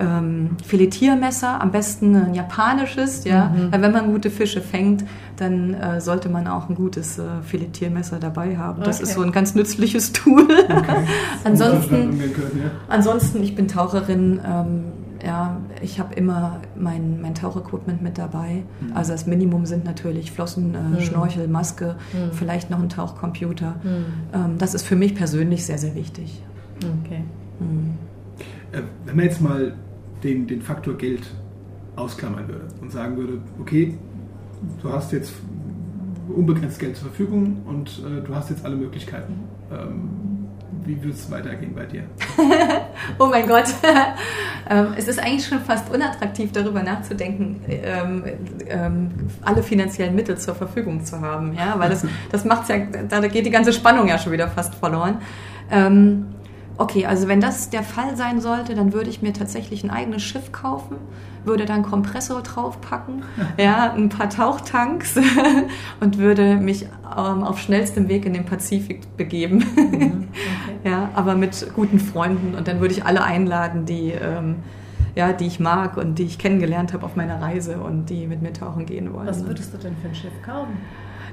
[0.00, 3.48] ähm, Filetiermesser, am besten ein japanisches, ja.
[3.48, 3.72] Mhm.
[3.72, 5.04] Weil wenn man gute Fische fängt,
[5.36, 8.82] dann äh, sollte man auch ein gutes äh, Filetiermesser dabei haben.
[8.82, 9.08] Das okay.
[9.08, 10.48] ist so ein ganz nützliches Tool.
[10.50, 11.06] Okay.
[11.44, 12.70] ansonsten, können, ja.
[12.88, 14.40] ansonsten, ich bin Taucherin.
[14.44, 14.84] Ähm,
[15.24, 18.62] ja, ich habe immer mein, mein Tauchequipment mit dabei.
[18.80, 18.92] Mhm.
[18.94, 21.00] Also das Minimum sind natürlich Flossen, äh, mhm.
[21.00, 22.32] Schnorchel, Maske, mhm.
[22.32, 23.76] vielleicht noch ein Tauchcomputer.
[23.82, 24.04] Mhm.
[24.32, 26.42] Ähm, das ist für mich persönlich sehr, sehr wichtig.
[27.04, 27.24] Okay.
[27.60, 27.98] Mhm.
[28.72, 29.74] Äh, wenn man jetzt mal
[30.22, 31.22] den, den Faktor Geld
[31.96, 33.98] ausklammern würde und sagen würde, okay,
[34.80, 35.32] du hast jetzt
[36.28, 39.34] unbegrenzt Geld zur Verfügung und äh, du hast jetzt alle Möglichkeiten.
[39.70, 40.31] Ähm,
[40.84, 42.04] wie wird es weitergehen bei dir?
[43.18, 43.66] oh mein Gott.
[44.70, 48.24] Ähm, es ist eigentlich schon fast unattraktiv, darüber nachzudenken, ähm,
[48.68, 49.10] ähm,
[49.44, 51.52] alle finanziellen Mittel zur Verfügung zu haben.
[51.54, 51.74] Ja?
[51.78, 55.18] Weil das, das macht's ja, da geht die ganze Spannung ja schon wieder fast verloren.
[55.70, 56.26] Ähm,
[56.82, 60.22] okay, also wenn das der Fall sein sollte, dann würde ich mir tatsächlich ein eigenes
[60.22, 60.96] Schiff kaufen
[61.44, 63.22] würde dann Kompressor draufpacken,
[63.58, 65.16] ja, ein paar Tauchtanks
[66.00, 69.56] und würde mich ähm, auf schnellstem Weg in den Pazifik begeben.
[69.56, 70.28] Mhm,
[70.84, 70.88] okay.
[70.88, 74.56] ja, aber mit guten Freunden und dann würde ich alle einladen, die ähm,
[75.14, 78.40] ja, die ich mag und die ich kennengelernt habe auf meiner Reise und die mit
[78.40, 79.26] mir tauchen gehen wollen.
[79.26, 80.78] Was würdest du denn für ein Schiff kaufen?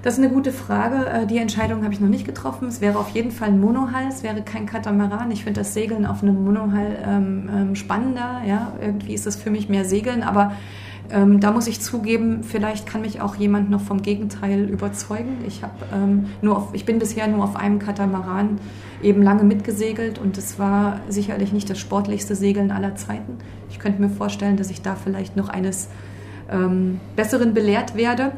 [0.02, 1.06] Das ist eine gute Frage.
[1.08, 2.68] Äh, die Entscheidung habe ich noch nicht getroffen.
[2.68, 5.32] Es wäre auf jeden Fall ein Monohull, es wäre kein Katamaran.
[5.32, 8.42] Ich finde das Segeln auf einem Monohull ähm, ähm, spannender.
[8.48, 8.74] Ja?
[8.82, 10.54] Irgendwie ist das für mich mehr Segeln, aber
[11.12, 15.40] ähm, da muss ich zugeben, vielleicht kann mich auch jemand noch vom Gegenteil überzeugen.
[15.48, 18.60] Ich, hab, ähm, nur auf, ich bin bisher nur auf einem Katamaran
[19.02, 23.38] eben lange mitgesegelt und es war sicherlich nicht das sportlichste Segeln aller Zeiten.
[23.70, 25.90] Ich könnte mir vorstellen, dass ich da vielleicht noch eines
[26.52, 28.34] ähm, Besseren belehrt werde.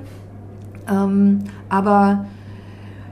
[0.89, 1.39] Ähm,
[1.69, 2.25] aber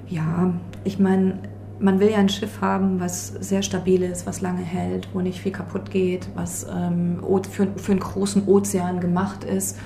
[0.08, 0.54] ja,
[0.84, 1.40] ich meine,
[1.80, 5.40] man will ja ein Schiff haben, was sehr stabil ist, was lange hält, wo nicht
[5.40, 9.78] viel kaputt geht, was ähm, für, für einen großen Ozean gemacht ist.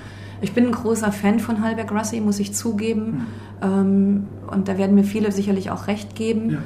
[0.42, 3.06] Ich bin ein großer Fan von Halberg Russi, muss ich zugeben.
[3.06, 3.28] Mhm.
[3.62, 6.52] Ähm, und da werden mir viele sicherlich auch recht geben.
[6.52, 6.58] Ja.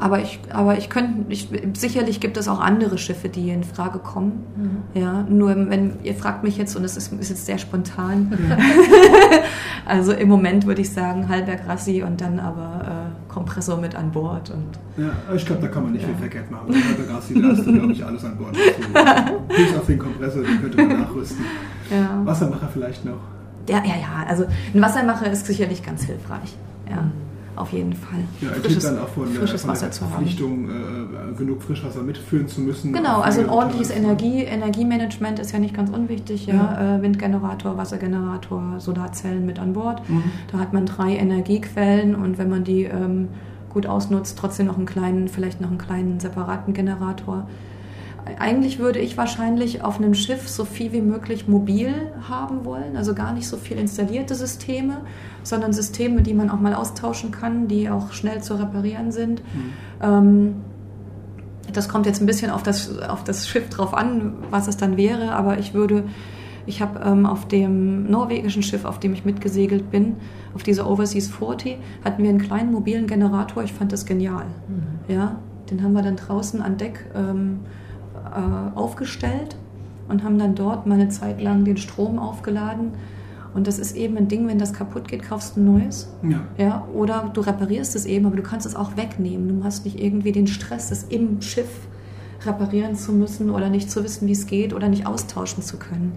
[0.00, 3.98] Aber ich, aber ich könnte, ich, sicherlich gibt es auch andere Schiffe, die in Frage
[3.98, 4.44] kommen.
[4.56, 5.00] Mhm.
[5.00, 8.30] Ja, nur wenn ihr fragt mich jetzt und es ist, ist jetzt sehr spontan.
[8.30, 8.52] Mhm.
[9.86, 14.10] also im Moment würde ich sagen Halberg Rassi und dann aber äh, Kompressor mit an
[14.10, 14.78] Bord und.
[14.96, 16.08] Ja, ich glaube, da kann man nicht ja.
[16.08, 16.72] viel verkehrt machen.
[16.72, 18.52] Halberg Rassi, da hast du glaube ich alles an Bord.
[19.48, 21.44] Bis auf den Kompressor, den könnte man nachrüsten.
[21.90, 22.22] Ja.
[22.24, 23.20] Wassermacher vielleicht noch.
[23.68, 24.26] Ja, ja, ja.
[24.26, 26.56] Also ein Wassermacher ist sicherlich ganz hilfreich.
[26.88, 27.02] Ja.
[27.02, 27.29] Mhm
[27.60, 28.20] auf jeden Fall.
[28.40, 32.92] Ja, frisches, dann auch von der, von der Verpflichtung, äh, genug Frischwasser mitführen zu müssen.
[32.92, 36.46] Genau, also ein ordentliches Energie, Energiemanagement ist ja nicht ganz unwichtig.
[36.46, 36.54] Ja?
[36.54, 36.96] ja.
[36.96, 40.08] Äh, Windgenerator, Wassergenerator, Solarzellen mit an Bord.
[40.08, 40.24] Mhm.
[40.50, 43.28] Da hat man drei Energiequellen und wenn man die ähm,
[43.68, 47.46] gut ausnutzt, trotzdem noch einen kleinen, vielleicht noch einen kleinen separaten Generator
[48.38, 51.94] eigentlich würde ich wahrscheinlich auf einem Schiff so viel wie möglich mobil
[52.28, 54.98] haben wollen, also gar nicht so viel installierte Systeme,
[55.42, 59.42] sondern Systeme, die man auch mal austauschen kann, die auch schnell zu reparieren sind.
[59.54, 59.72] Mhm.
[60.02, 60.54] Ähm,
[61.72, 64.96] das kommt jetzt ein bisschen auf das, auf das Schiff drauf an, was es dann
[64.96, 66.04] wäre, aber ich würde,
[66.66, 70.16] ich habe ähm, auf dem norwegischen Schiff, auf dem ich mitgesegelt bin,
[70.54, 73.62] auf dieser Overseas 40, hatten wir einen kleinen mobilen Generator.
[73.62, 74.46] Ich fand das genial.
[74.68, 75.14] Mhm.
[75.14, 75.36] Ja,
[75.70, 77.60] den haben wir dann draußen an Deck ähm,
[78.34, 79.56] äh, aufgestellt
[80.08, 82.92] und haben dann dort mal eine Zeit lang den Strom aufgeladen.
[83.52, 86.12] Und das ist eben ein Ding, wenn das kaputt geht, kaufst du ein neues.
[86.22, 86.40] Ja.
[86.56, 86.86] ja.
[86.94, 89.48] Oder du reparierst es eben, aber du kannst es auch wegnehmen.
[89.48, 91.88] Du hast nicht irgendwie den Stress, es im Schiff
[92.46, 96.12] reparieren zu müssen oder nicht zu wissen, wie es geht oder nicht austauschen zu können.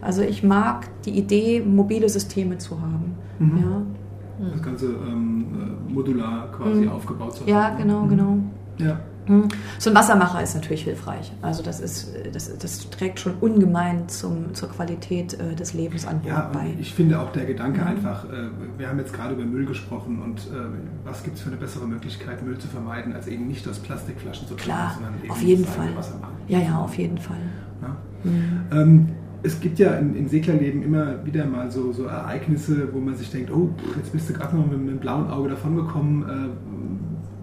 [0.00, 3.14] Also ich mag die Idee, mobile Systeme zu haben.
[3.38, 3.58] Mhm.
[3.58, 4.50] Ja.
[4.52, 5.46] Das Ganze ähm,
[5.88, 6.90] äh, modular quasi mhm.
[6.90, 7.50] aufgebaut zu haben.
[7.50, 8.08] Ja, genau, mhm.
[8.08, 8.38] genau.
[8.78, 9.00] Ja.
[9.26, 9.48] Hm.
[9.78, 11.32] So ein Wassermacher ist natürlich hilfreich.
[11.42, 16.20] Also das, ist, das, das trägt schon ungemein zum, zur Qualität äh, des Lebens an
[16.20, 16.74] Bord ja, bei.
[16.78, 17.86] Ich finde auch der Gedanke mhm.
[17.86, 20.66] einfach, äh, wir haben jetzt gerade über Müll gesprochen und äh,
[21.04, 24.46] was gibt es für eine bessere Möglichkeit, Müll zu vermeiden, als eben nicht aus Plastikflaschen
[24.46, 25.96] zu trinken, Klar, sondern eben auf jeden Fall.
[25.96, 26.36] Wasser machen.
[26.48, 27.36] Ja, ja, auf jeden Fall.
[27.82, 27.96] Ja?
[28.22, 28.60] Mhm.
[28.72, 29.08] Ähm,
[29.42, 33.50] es gibt ja im, Seglerleben immer wieder mal so, so, Ereignisse, wo man sich denkt,
[33.50, 36.65] oh, jetzt bist du gerade noch mit, mit dem blauen Auge davongekommen äh,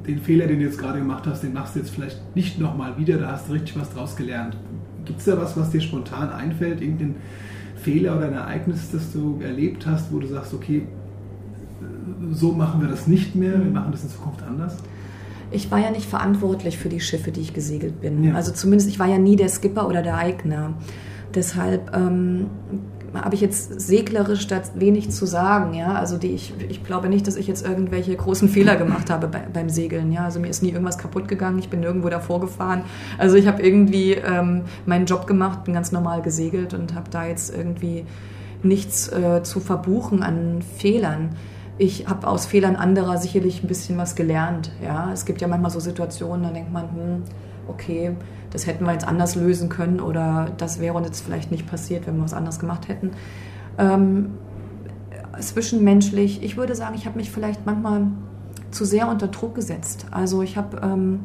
[0.08, 2.98] den Fehler, den du jetzt gerade gemacht hast, den machst du jetzt vielleicht nicht nochmal
[2.98, 4.58] wieder, da hast du richtig was draus gelernt.
[5.06, 7.16] Gibt es da was, was dir spontan einfällt, irgendein
[7.76, 10.88] Fehler oder ein Ereignis, das du erlebt hast, wo du sagst, okay,
[12.32, 14.78] so machen wir das nicht mehr, wir machen das in Zukunft anders?
[15.52, 18.24] Ich war ja nicht verantwortlich für die Schiffe, die ich gesegelt bin.
[18.24, 18.34] Ja.
[18.34, 20.74] Also zumindest, ich war ja nie der Skipper oder der Eigner.
[21.36, 22.48] Deshalb ähm,
[23.14, 25.74] habe ich jetzt seglerisch da wenig zu sagen.
[25.74, 25.94] Ja?
[25.94, 29.42] Also die, ich, ich glaube nicht, dass ich jetzt irgendwelche großen Fehler gemacht habe bei,
[29.52, 30.12] beim Segeln.
[30.12, 30.26] Ja?
[30.26, 32.84] Also mir ist nie irgendwas kaputt gegangen, ich bin nirgendwo davor gefahren.
[33.18, 37.26] Also ich habe irgendwie ähm, meinen Job gemacht, bin ganz normal gesegelt und habe da
[37.26, 38.06] jetzt irgendwie
[38.64, 41.32] nichts äh, zu verbuchen an Fehlern.
[41.78, 44.72] Ich habe aus Fehlern anderer sicherlich ein bisschen was gelernt.
[44.84, 45.12] Ja?
[45.12, 47.24] Es gibt ja manchmal so Situationen, da denkt man, hm,
[47.68, 48.16] okay,
[48.54, 52.06] das hätten wir jetzt anders lösen können oder das wäre uns jetzt vielleicht nicht passiert,
[52.06, 53.12] wenn wir was anderes gemacht hätten.
[53.80, 54.30] Ähm,
[55.40, 58.08] zwischenmenschlich, ich würde sagen, ich habe mich vielleicht manchmal
[58.70, 60.06] zu sehr unter Druck gesetzt.
[60.12, 61.22] Also ich habe ähm,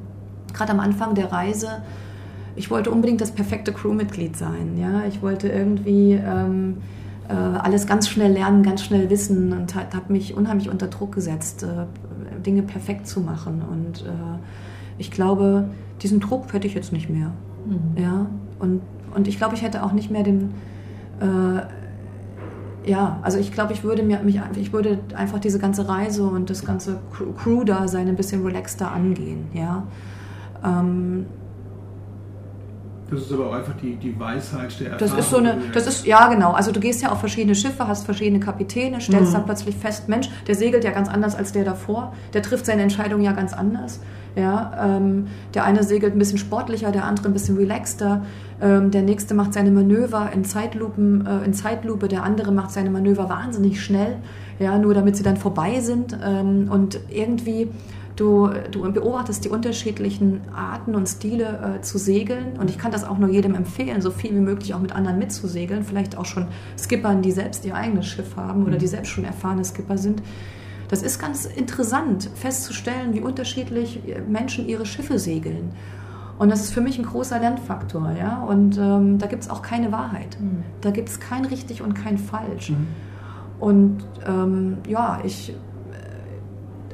[0.55, 1.83] gerade am Anfang der Reise,
[2.57, 4.79] ich wollte unbedingt das perfekte Crewmitglied sein.
[4.79, 5.05] Ja?
[5.07, 6.79] Ich wollte irgendwie ähm,
[7.29, 11.63] äh, alles ganz schnell lernen, ganz schnell wissen und habe mich unheimlich unter Druck gesetzt,
[11.63, 13.63] äh, Dinge perfekt zu machen.
[13.71, 14.39] Und äh,
[14.97, 15.69] ich glaube,
[16.03, 17.33] diesen Druck hätte ich jetzt nicht mehr.
[17.67, 18.03] Mhm.
[18.03, 18.27] Ja?
[18.59, 18.83] Und,
[19.15, 20.55] und ich glaube, ich hätte auch nicht mehr den.
[21.21, 21.63] Äh,
[22.89, 26.49] ja, also ich glaube, ich würde mir mich ich würde einfach diese ganze Reise und
[26.49, 27.01] das ganze
[27.37, 29.83] Crew-Dasein ein bisschen relaxter angehen, ja.
[30.65, 31.27] Ähm,
[33.11, 35.17] das ist aber auch einfach die, die Weisheit der Erfahrung.
[35.17, 36.53] Das ist so eine, das ist, ja genau.
[36.53, 39.37] Also du gehst ja auf verschiedene Schiffe, hast verschiedene Kapitäne, stellst mhm.
[39.37, 42.13] dann plötzlich fest, Mensch, der segelt ja ganz anders als der davor.
[42.35, 44.01] Der trifft seine Entscheidung ja ganz anders.
[44.37, 48.25] Ja, ähm, der eine segelt ein bisschen sportlicher, der andere ein bisschen relaxter.
[48.61, 52.91] Ähm, der nächste macht seine Manöver in, Zeitlupen, äh, in Zeitlupe, der andere macht seine
[52.91, 54.17] Manöver wahnsinnig schnell,
[54.59, 56.17] ja, nur damit sie dann vorbei sind.
[56.25, 57.69] Ähm, und irgendwie
[58.19, 62.59] Du, du beobachtest die unterschiedlichen Arten und Stile äh, zu segeln.
[62.59, 65.21] Und ich kann das auch nur jedem empfehlen, so viel wie möglich auch mit anderen
[65.21, 65.85] mitzusegeln.
[65.85, 68.91] Vielleicht auch schon Skippern, die selbst ihr eigenes Schiff haben oder die mhm.
[68.91, 70.21] selbst schon erfahrene Skipper sind.
[70.89, 75.71] Das ist ganz interessant festzustellen, wie unterschiedlich Menschen ihre Schiffe segeln.
[76.41, 78.15] Und das ist für mich ein großer Lernfaktor.
[78.19, 78.43] Ja?
[78.43, 80.37] Und ähm, da gibt es auch keine Wahrheit.
[80.41, 80.65] Mhm.
[80.81, 82.71] Da gibt es kein richtig und kein falsch.
[82.71, 82.89] Mhm.
[83.61, 85.55] Und ähm, ja, ich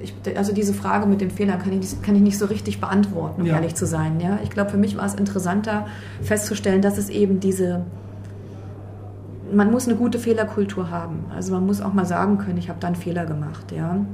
[0.04, 3.42] ich, also diese Frage mit dem Fehler kann ich, kann ich nicht so richtig beantworten,
[3.42, 3.54] um ja.
[3.54, 4.20] ehrlich zu sein.
[4.20, 4.38] Ja?
[4.42, 5.86] Ich glaube, für mich war es interessanter
[6.22, 7.84] festzustellen, dass es eben diese,
[9.52, 11.26] man muss eine gute Fehlerkultur haben.
[11.34, 13.72] Also man muss auch mal sagen können, ich habe da einen Fehler gemacht.
[13.72, 14.04] Ja?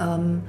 [0.00, 0.40] Ähm,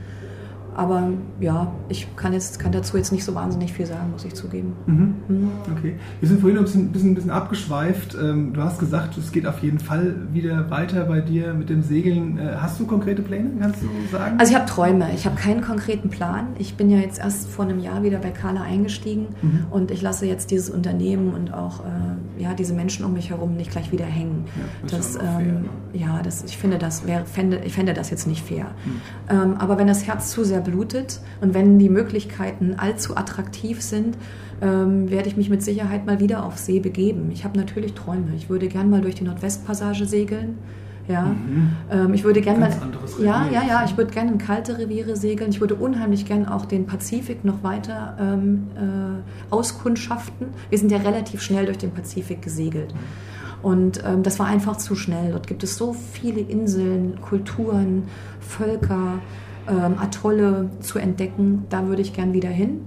[0.76, 4.34] aber ja, ich kann, jetzt, kann dazu jetzt nicht so wahnsinnig viel sagen, muss ich
[4.34, 4.74] zugeben.
[4.86, 5.16] Mhm.
[5.28, 5.52] Mhm.
[5.78, 5.96] Okay.
[6.20, 8.16] Wir sind vorhin ein bisschen, bisschen, bisschen abgeschweift.
[8.22, 11.84] Ähm, du hast gesagt, es geht auf jeden Fall wieder weiter bei dir mit dem
[11.84, 12.38] Segeln.
[12.38, 14.40] Äh, hast du konkrete Pläne, kannst du sagen?
[14.40, 15.08] Also ich habe Träume.
[15.14, 16.48] Ich habe keinen konkreten Plan.
[16.58, 19.66] Ich bin ja jetzt erst vor einem Jahr wieder bei Carla eingestiegen mhm.
[19.72, 23.56] und ich lasse jetzt dieses Unternehmen und auch äh, ja, diese Menschen um mich herum
[23.56, 24.46] nicht gleich wieder hängen.
[24.56, 28.28] Ja, das, das ähm, ja, das, ich finde das wär, fände, ich fände das jetzt
[28.28, 28.66] nicht fair.
[28.86, 29.02] Mhm.
[29.30, 34.18] Ähm, aber wenn das Herz zu sehr blutet und wenn die Möglichkeiten allzu attraktiv sind,
[34.62, 37.30] ähm, werde ich mich mit Sicherheit mal wieder auf See begeben.
[37.32, 38.36] Ich habe natürlich Träume.
[38.36, 40.58] Ich würde gern mal durch die Nordwestpassage segeln.
[41.08, 41.72] Ja, mhm.
[41.92, 42.72] ähm, ich würde gerne mal,
[43.20, 45.50] ja, ja, ja, ich würde gerne in kalte Reviere segeln.
[45.50, 50.50] Ich würde unheimlich gerne auch den Pazifik noch weiter ähm, äh, auskundschaften.
[50.70, 52.94] Wir sind ja relativ schnell durch den Pazifik gesegelt.
[53.64, 55.32] Und ähm, das war einfach zu schnell.
[55.32, 58.04] Dort gibt es so viele Inseln, Kulturen,
[58.40, 59.20] Völker
[59.70, 61.66] ähm, Atolle zu entdecken.
[61.70, 62.82] Da würde ich gern wieder hin.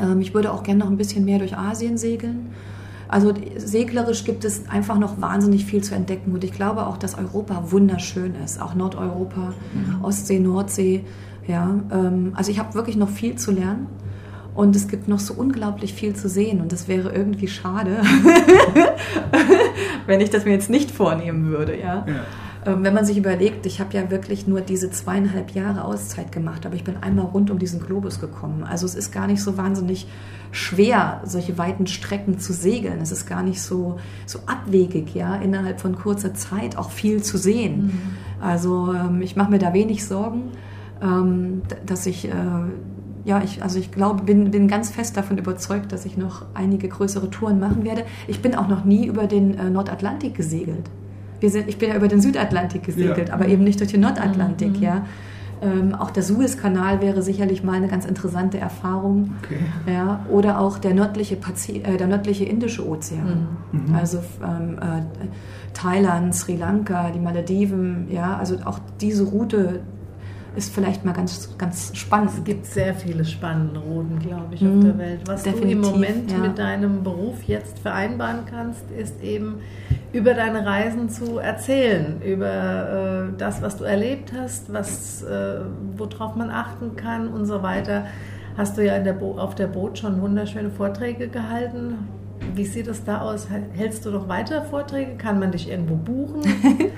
[0.00, 2.50] Ähm, ich würde auch gern noch ein bisschen mehr durch Asien segeln.
[3.08, 7.16] Also seglerisch gibt es einfach noch wahnsinnig viel zu entdecken und ich glaube auch, dass
[7.16, 10.04] Europa wunderschön ist, auch Nordeuropa, mhm.
[10.04, 11.04] Ostsee, Nordsee.
[11.46, 13.86] Ja, ähm, also ich habe wirklich noch viel zu lernen
[14.54, 18.02] und es gibt noch so unglaublich viel zu sehen und das wäre irgendwie schade,
[20.06, 21.80] wenn ich das mir jetzt nicht vornehmen würde.
[21.80, 22.04] Ja.
[22.06, 22.24] ja.
[22.66, 26.66] Ähm, wenn man sich überlegt, ich habe ja wirklich nur diese zweieinhalb Jahre Auszeit gemacht,
[26.66, 28.64] aber ich bin einmal rund um diesen Globus gekommen.
[28.64, 30.06] Also es ist gar nicht so wahnsinnig
[30.50, 33.00] schwer, solche weiten Strecken zu segeln.
[33.00, 37.38] Es ist gar nicht so, so abwegig, ja, innerhalb von kurzer Zeit auch viel zu
[37.38, 37.86] sehen.
[37.86, 38.00] Mhm.
[38.40, 40.50] Also ähm, ich mache mir da wenig Sorgen,
[41.02, 42.32] ähm, dass ich äh,
[43.24, 46.88] ja, ich, also ich glaube, bin, bin ganz fest davon überzeugt, dass ich noch einige
[46.88, 48.04] größere Touren machen werde.
[48.26, 50.88] Ich bin auch noch nie über den äh, Nordatlantik gesegelt
[51.40, 53.34] wir sind, ich bin ja über den Südatlantik gesegelt, ja.
[53.34, 54.82] aber eben nicht durch den Nordatlantik, mhm.
[54.82, 55.06] ja.
[55.60, 59.34] Ähm, auch der Suezkanal wäre sicherlich mal eine ganz interessante Erfahrung.
[59.42, 59.58] Okay.
[59.92, 63.48] Ja, oder auch der nördliche, Pazi äh, der nördliche Indische Ozean.
[63.72, 63.94] Mhm.
[63.94, 65.02] Also ähm, äh,
[65.74, 69.80] Thailand, Sri Lanka, die Malediven, ja, also auch diese Route
[70.56, 72.30] ist vielleicht mal ganz, ganz spannend.
[72.36, 74.78] Es gibt sehr viele spannende Routen, glaube ich, mhm.
[74.78, 75.20] auf der Welt.
[75.26, 76.38] Was Definitiv, du im Moment ja.
[76.38, 79.56] mit deinem Beruf jetzt vereinbaren kannst, ist eben
[80.12, 85.60] über deine Reisen zu erzählen, über äh, das, was du erlebt hast, was, äh,
[85.96, 88.06] worauf man achten kann und so weiter.
[88.56, 92.08] Hast du ja der auf der Boot schon wunderschöne Vorträge gehalten.
[92.54, 93.46] Wie sieht es da aus?
[93.76, 95.16] Hältst du noch weiter Vorträge?
[95.16, 96.42] Kann man dich irgendwo buchen?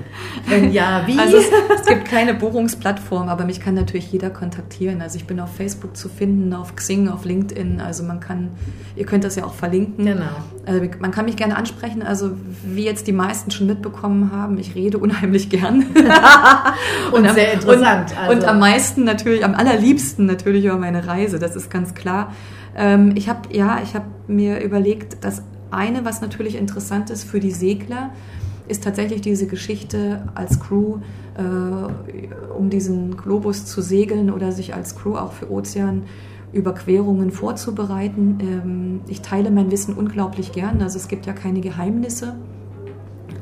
[0.49, 1.19] Wenn ja, wie?
[1.19, 1.47] Also es,
[1.81, 5.03] es, gibt keine Buchungsplattform, aber mich kann natürlich jeder kontaktieren.
[5.03, 7.81] Also ich bin auf Facebook zu finden, auf Xing, auf LinkedIn.
[7.81, 8.51] Also man kann,
[8.97, 10.07] ihr könnt das ja auch verlinken.
[10.07, 10.25] Genau.
[10.67, 12.03] Also man kann mich gerne ansprechen.
[12.03, 12.33] Also
[12.65, 15.85] wie jetzt die meisten schon mitbekommen haben, ich rede unheimlich gern.
[17.13, 18.13] und, und, sehr interessant.
[18.13, 18.33] Und, also.
[18.33, 21.39] und am meisten natürlich, am allerliebsten natürlich über meine Reise.
[21.39, 22.33] Das ist ganz klar.
[22.81, 27.39] Ähm, ich habe ja, ich habe mir überlegt, dass eine, was natürlich interessant ist für
[27.39, 28.11] die Segler,
[28.67, 30.99] ist tatsächlich diese Geschichte als Crew,
[31.37, 38.39] äh, um diesen Globus zu segeln oder sich als Crew auch für Ozeanüberquerungen vorzubereiten.
[38.41, 42.35] Ähm, ich teile mein Wissen unglaublich gern, also es gibt ja keine Geheimnisse.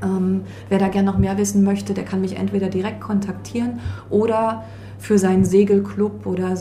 [0.03, 4.65] Ähm, wer da gern noch mehr wissen möchte, der kann mich entweder direkt kontaktieren oder
[4.99, 6.57] für seinen Segelclub oder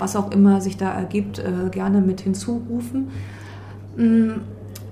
[0.00, 3.08] was auch immer sich da ergibt, äh, gerne mit hinzurufen.
[3.96, 4.40] Mm,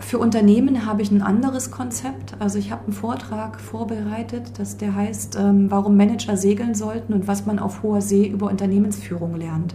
[0.00, 2.36] für Unternehmen habe ich ein anderes Konzept.
[2.38, 7.26] Also ich habe einen Vortrag vorbereitet, dass der heißt, ähm, warum Manager segeln sollten und
[7.26, 9.74] was man auf hoher See über Unternehmensführung lernt.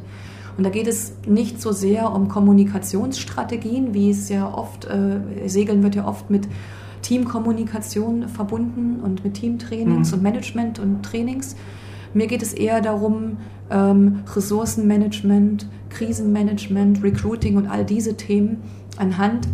[0.57, 5.83] Und da geht es nicht so sehr um Kommunikationsstrategien, wie es ja oft, äh, Segeln
[5.83, 6.47] wird ja oft mit
[7.01, 10.17] Teamkommunikation verbunden und mit Teamtrainings mhm.
[10.17, 11.55] und Management und Trainings.
[12.13, 13.37] Mir geht es eher darum,
[13.69, 18.61] ähm, Ressourcenmanagement, Krisenmanagement, Recruiting und all diese Themen
[18.97, 19.47] anhand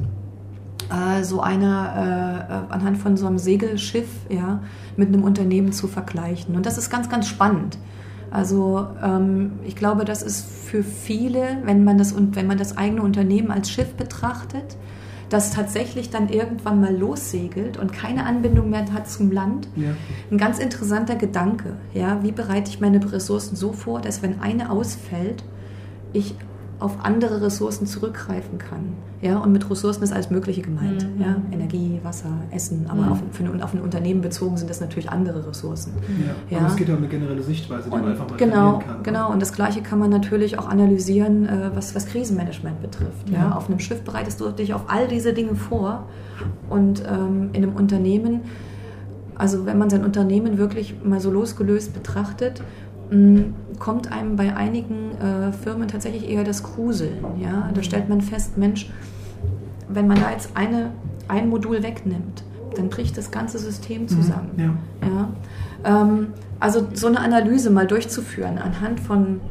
[0.90, 4.62] äh, so einer, äh, anhand von so einem Segelschiff ja,
[4.98, 6.56] mit einem Unternehmen zu vergleichen.
[6.56, 7.78] Und das ist ganz, ganz spannend.
[8.32, 12.78] Also ähm, ich glaube, das ist für viele, wenn man das und wenn man das
[12.78, 14.78] eigene Unternehmen als Schiff betrachtet,
[15.30, 19.68] das tatsächlich dann irgendwann mal lossegelt und keine Anbindung mehr hat zum Land.
[19.76, 19.92] Ja.
[20.32, 21.78] Ein ganz interessanter Gedanke.
[21.94, 25.44] Ja, wie bereite ich meine Ressourcen so vor, dass wenn eine ausfällt,
[26.14, 26.36] ich
[26.80, 28.94] auf andere Ressourcen zurückgreifen kann.
[29.22, 31.04] Ja, und mit Ressourcen ist alles Mögliche gemeint.
[31.04, 31.22] Mhm.
[31.22, 33.12] Ja, Energie, Wasser, Essen, aber mhm.
[33.12, 35.92] auf, ein, auf, ein, Unternehmen bezogen sind das natürlich andere Ressourcen.
[36.26, 36.58] Ja, ja.
[36.60, 39.04] aber es geht ja um eine generelle Sichtweise, die und man einfach mal genau, kann.
[39.04, 43.30] Genau, und das Gleiche kann man natürlich auch analysieren, äh, was, was Krisenmanagement betrifft.
[43.30, 43.40] Ja.
[43.40, 43.52] ja.
[43.56, 46.06] Auf einem Schiff bereitest du dich auf all diese Dinge vor
[46.70, 48.42] und ähm, in einem Unternehmen,
[49.36, 52.62] also wenn man sein Unternehmen wirklich mal so losgelöst betrachtet
[53.80, 57.18] kommt einem bei einigen äh, Firmen tatsächlich eher das Gruseln.
[57.42, 57.70] Ja?
[57.74, 58.90] Da stellt man fest, Mensch,
[59.88, 60.92] wenn man da jetzt eine,
[61.28, 62.44] ein Modul wegnimmt,
[62.76, 64.50] dann bricht das ganze System mhm, zusammen.
[64.56, 65.08] Mhm, ja.
[65.08, 66.02] ja?
[66.02, 66.28] Ähm,
[66.60, 69.42] also so eine Analyse mal durchzuführen anhand von,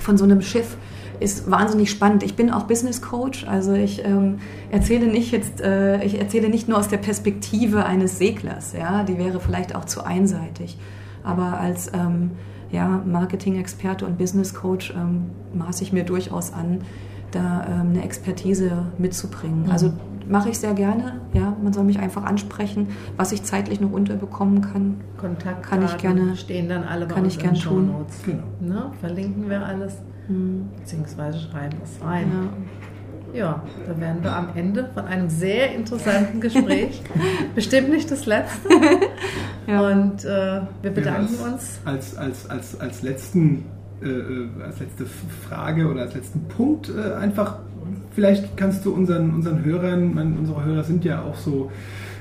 [0.00, 0.76] von so einem Schiff
[1.20, 2.22] ist wahnsinnig spannend.
[2.22, 4.38] Ich bin auch Business Coach, also ich ähm,
[4.70, 9.16] erzähle nicht jetzt, äh, ich erzähle nicht nur aus der Perspektive eines Seglers, ja, die
[9.16, 10.76] wäre vielleicht auch zu einseitig,
[11.22, 12.32] aber als ähm,
[12.70, 16.80] ja, Marketing-Experte und Business Coach ähm, maße ich mir durchaus an,
[17.30, 19.64] da ähm, eine Expertise mitzubringen.
[19.64, 19.70] Mhm.
[19.70, 19.92] Also
[20.28, 21.20] mache ich sehr gerne.
[21.32, 25.00] Ja, man soll mich einfach ansprechen, was ich zeitlich noch unterbekommen kann.
[25.16, 27.88] Kontakt kann ich gerne stehen dann alle bei kann ich gerne tun.
[27.88, 28.22] Notes.
[28.24, 28.44] Genau.
[28.60, 28.90] Ne?
[29.00, 29.98] Verlinken wir alles
[30.28, 30.68] mhm.
[30.78, 32.30] beziehungsweise schreiben es rein.
[32.32, 32.48] Ja.
[33.34, 37.02] Ja, da wären wir am Ende von einem sehr interessanten Gespräch.
[37.56, 38.68] Bestimmt nicht das letzte.
[39.66, 39.90] ja.
[39.90, 41.80] Und äh, wir bedanken ja, als, uns.
[41.84, 43.64] Als, als, als, als, letzten,
[44.00, 45.06] äh, äh, als letzte
[45.48, 47.58] Frage oder als letzten Punkt äh, einfach,
[48.12, 51.72] vielleicht kannst du unseren, unseren Hörern, man, unsere Hörer sind ja auch so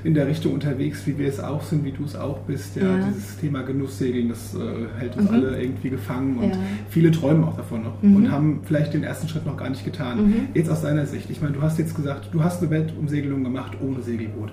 [0.04, 2.76] in der Richtung unterwegs, wie wir es auch sind, wie du es auch bist.
[2.76, 3.08] Ja, ja.
[3.08, 4.60] dieses Thema Genusssegeln, das äh,
[5.00, 5.36] hält uns mhm.
[5.36, 6.58] alle irgendwie gefangen und ja.
[6.90, 8.16] viele träumen auch davon noch mhm.
[8.16, 10.26] und haben vielleicht den ersten Schritt noch gar nicht getan.
[10.26, 10.36] Mhm.
[10.54, 13.78] Jetzt aus deiner Sicht, ich meine, du hast jetzt gesagt, du hast eine Weltumsegelung gemacht
[13.82, 14.52] ohne Segelboot.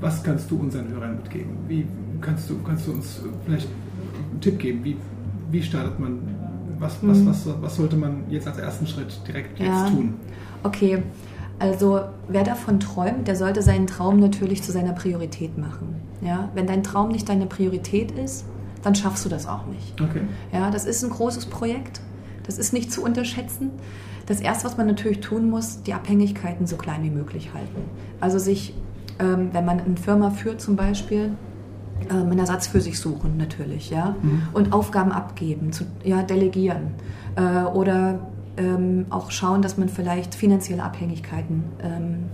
[0.00, 1.50] Was kannst du unseren Hörern mitgeben?
[1.68, 1.86] Wie
[2.20, 3.68] kannst du, kannst du uns vielleicht
[4.30, 4.80] einen Tipp geben?
[4.84, 4.96] Wie,
[5.50, 6.18] wie startet man?
[6.78, 7.26] Was, was, mhm.
[7.26, 10.14] was, was sollte man jetzt als ersten Schritt direkt jetzt tun?
[10.64, 11.02] Okay.
[11.62, 15.94] Also wer davon träumt, der sollte seinen Traum natürlich zu seiner Priorität machen.
[16.20, 16.48] Ja?
[16.54, 18.44] Wenn dein Traum nicht deine Priorität ist,
[18.82, 20.00] dann schaffst du das auch nicht.
[20.00, 20.22] Okay.
[20.52, 22.00] Ja, das ist ein großes Projekt.
[22.44, 23.70] Das ist nicht zu unterschätzen.
[24.26, 27.82] Das Erste, was man natürlich tun muss, die Abhängigkeiten so klein wie möglich halten.
[28.18, 28.74] Also sich,
[29.20, 31.30] ähm, wenn man eine Firma führt zum Beispiel,
[32.10, 34.48] ähm, einen Ersatz für sich suchen natürlich, ja, mhm.
[34.52, 36.94] und Aufgaben abgeben, zu, ja, delegieren
[37.36, 38.18] äh, oder
[38.56, 42.24] ähm, auch schauen, dass man vielleicht finanzielle Abhängigkeiten ähm,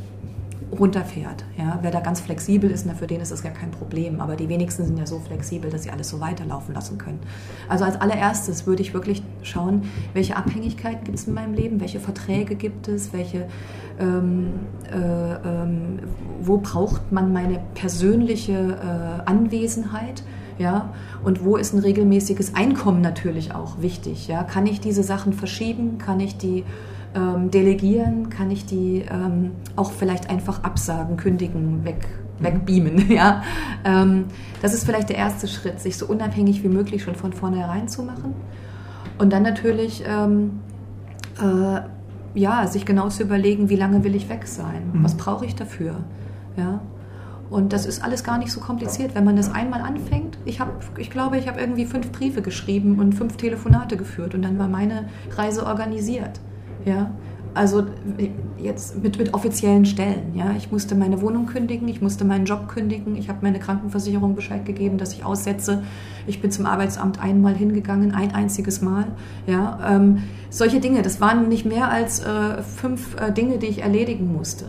[0.76, 1.44] runterfährt.
[1.56, 1.78] Ja?
[1.82, 4.20] Wer da ganz flexibel ist, na, für den ist das gar kein Problem.
[4.20, 7.20] Aber die wenigsten sind ja so flexibel, dass sie alles so weiterlaufen lassen können.
[7.68, 12.00] Also als allererstes würde ich wirklich schauen, welche Abhängigkeiten gibt es in meinem Leben, welche
[12.00, 13.48] Verträge gibt es, welche,
[13.98, 14.50] ähm,
[14.90, 16.00] äh, ähm,
[16.40, 20.22] wo braucht man meine persönliche äh, Anwesenheit
[20.58, 24.42] ja, und wo ist ein regelmäßiges Einkommen natürlich auch wichtig, ja?
[24.42, 25.98] Kann ich diese Sachen verschieben?
[25.98, 26.64] Kann ich die
[27.14, 32.08] ähm, delegieren, kann ich die ähm, auch vielleicht einfach absagen, kündigen, weg,
[32.38, 32.44] mhm.
[32.44, 33.10] wegbeamen.
[33.10, 33.42] Ja?
[33.84, 34.26] Ähm,
[34.62, 38.02] das ist vielleicht der erste Schritt, sich so unabhängig wie möglich schon von vornherein zu
[38.02, 38.34] machen.
[39.18, 40.60] Und dann natürlich ähm,
[41.40, 41.80] äh,
[42.38, 44.90] ja, sich genau zu überlegen, wie lange will ich weg sein?
[44.92, 45.04] Mhm.
[45.04, 45.96] Was brauche ich dafür?
[46.56, 46.80] Ja?
[47.50, 50.38] Und das ist alles gar nicht so kompliziert, wenn man das einmal anfängt.
[50.44, 54.42] Ich, hab, ich glaube, ich habe irgendwie fünf Briefe geschrieben und fünf Telefonate geführt und
[54.42, 56.40] dann war meine Reise organisiert.
[56.84, 57.10] Ja?
[57.54, 57.86] Also
[58.58, 60.34] jetzt mit, mit offiziellen Stellen.
[60.34, 60.52] Ja?
[60.58, 64.66] Ich musste meine Wohnung kündigen, ich musste meinen Job kündigen, ich habe meine Krankenversicherung Bescheid
[64.66, 65.82] gegeben, dass ich aussetze.
[66.26, 69.06] Ich bin zum Arbeitsamt einmal hingegangen, ein einziges Mal.
[69.46, 69.78] Ja?
[69.88, 74.30] Ähm, solche Dinge, das waren nicht mehr als äh, fünf äh, Dinge, die ich erledigen
[74.30, 74.66] musste.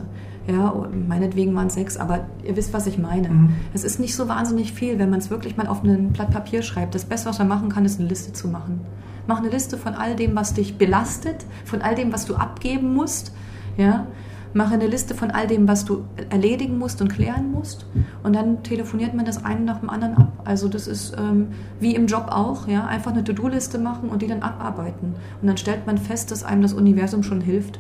[0.49, 0.73] Ja,
[1.07, 3.29] meinetwegen waren es sechs, aber ihr wisst, was ich meine.
[3.29, 3.49] Mhm.
[3.73, 6.63] Es ist nicht so wahnsinnig viel, wenn man es wirklich mal auf ein Blatt Papier
[6.63, 6.95] schreibt.
[6.95, 8.81] Das Beste, was man machen kann, ist eine Liste zu machen.
[9.27, 12.95] Mach eine Liste von all dem, was dich belastet, von all dem, was du abgeben
[12.95, 13.31] musst.
[13.77, 14.07] Ja?
[14.53, 17.85] Mache eine Liste von all dem, was du erledigen musst und klären musst.
[18.23, 20.41] Und dann telefoniert man das eine nach dem anderen ab.
[20.45, 24.27] Also das ist ähm, wie im Job auch, ja, einfach eine To-Do-Liste machen und die
[24.27, 25.13] dann abarbeiten.
[25.41, 27.79] Und dann stellt man fest, dass einem das Universum schon hilft.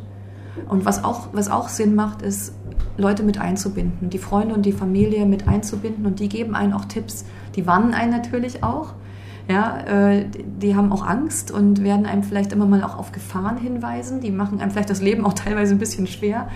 [0.67, 2.53] Und was auch, was auch Sinn macht, ist,
[2.97, 6.85] Leute mit einzubinden, die Freunde und die Familie mit einzubinden und die geben einen auch
[6.85, 7.25] Tipps.
[7.55, 8.93] Die warnen einen natürlich auch.
[9.47, 10.25] Ja, äh,
[10.61, 14.21] die haben auch Angst und werden einem vielleicht immer mal auch auf Gefahren hinweisen.
[14.21, 16.49] Die machen einem vielleicht das Leben auch teilweise ein bisschen schwer.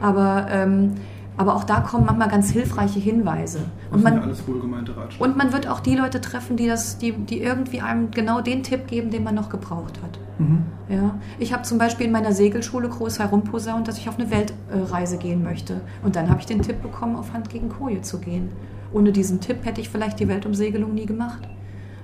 [0.00, 0.94] Aber ähm,
[1.38, 3.60] aber auch da kommen manchmal ganz hilfreiche Hinweise.
[3.92, 5.22] Und man, alles wohlgemeinte Ratschläge.
[5.24, 8.64] Und man wird auch die Leute treffen, die, das, die, die irgendwie einem genau den
[8.64, 10.18] Tipp geben, den man noch gebraucht hat.
[10.38, 10.64] Mhm.
[10.88, 11.14] Ja.
[11.38, 15.44] Ich habe zum Beispiel in meiner Segelschule groß herumposaunt, dass ich auf eine Weltreise gehen
[15.44, 15.80] möchte.
[16.02, 18.50] Und dann habe ich den Tipp bekommen, auf Hand gegen Koje zu gehen.
[18.92, 21.42] Ohne diesen Tipp hätte ich vielleicht die Weltumsegelung nie gemacht.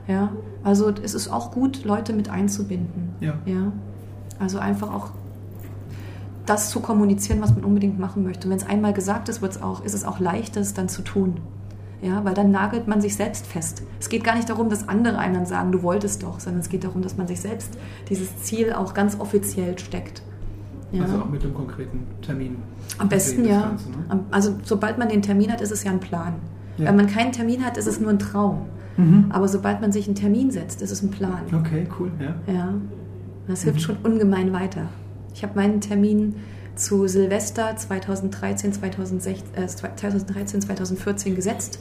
[0.07, 0.31] Ja.
[0.63, 3.17] Also es ist auch gut, Leute mit einzubinden.
[3.21, 3.35] Ja.
[3.47, 3.73] ja.
[4.39, 5.11] Also einfach auch
[6.47, 8.47] das zu kommunizieren, was man unbedingt machen möchte.
[8.47, 11.03] Und wenn es einmal gesagt ist, wird's auch, ist es auch leichter, es dann zu
[11.03, 11.39] tun.
[12.03, 13.83] Ja, weil dann nagelt man sich selbst fest.
[13.99, 16.69] Es geht gar nicht darum, dass andere einem dann sagen, du wolltest doch, sondern es
[16.69, 17.79] geht darum, dass man sich selbst
[18.11, 20.23] dieses Ziel auch ganz offiziell steckt.
[20.93, 21.03] Ja.
[21.03, 22.57] Also auch mit einem konkreten Termin.
[22.99, 23.63] Am besten ja.
[23.63, 24.21] Ganze, ne?
[24.31, 26.35] Also sobald man den Termin hat, ist es ja ein Plan.
[26.77, 26.89] Ja.
[26.89, 28.67] Wenn man keinen Termin hat, ist es nur ein Traum.
[28.97, 29.27] Mhm.
[29.31, 31.41] Aber sobald man sich einen Termin setzt, ist es ein Plan.
[31.53, 32.11] Okay, cool.
[32.21, 32.53] Ja.
[32.53, 32.75] ja.
[33.49, 33.83] Das hilft mhm.
[33.83, 34.89] schon ungemein weiter.
[35.35, 36.37] Ich habe meinen Termin
[36.77, 41.81] zu Silvester 2013, 2016, äh, 2013 2014 gesetzt.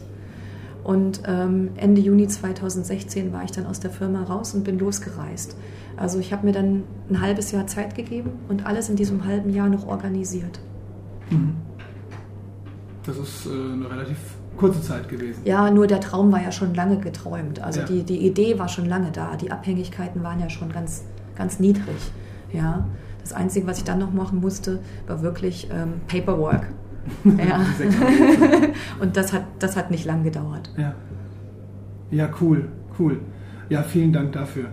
[0.84, 5.56] Und ähm, Ende Juni 2016 war ich dann aus der Firma raus und bin losgereist.
[5.96, 9.50] Also ich habe mir dann ein halbes Jahr Zeit gegeben und alles in diesem halben
[9.52, 10.60] Jahr noch organisiert.
[11.30, 11.56] Mhm.
[13.06, 14.18] Das ist äh, eine relativ
[14.58, 15.42] kurze Zeit gewesen.
[15.46, 17.62] Ja, nur der Traum war ja schon lange geträumt.
[17.62, 17.86] Also ja.
[17.86, 19.36] die, die Idee war schon lange da.
[19.36, 21.04] Die Abhängigkeiten waren ja schon ganz,
[21.36, 21.96] ganz niedrig.
[22.52, 22.86] Ja.
[23.24, 26.68] Das Einzige, was ich dann noch machen musste, war wirklich ähm, Paperwork.
[27.24, 27.66] ja.
[29.00, 30.72] Und das hat, das hat nicht lang gedauert.
[30.78, 30.94] Ja.
[32.12, 32.68] ja, cool,
[33.00, 33.20] cool.
[33.70, 34.66] Ja, vielen Dank dafür.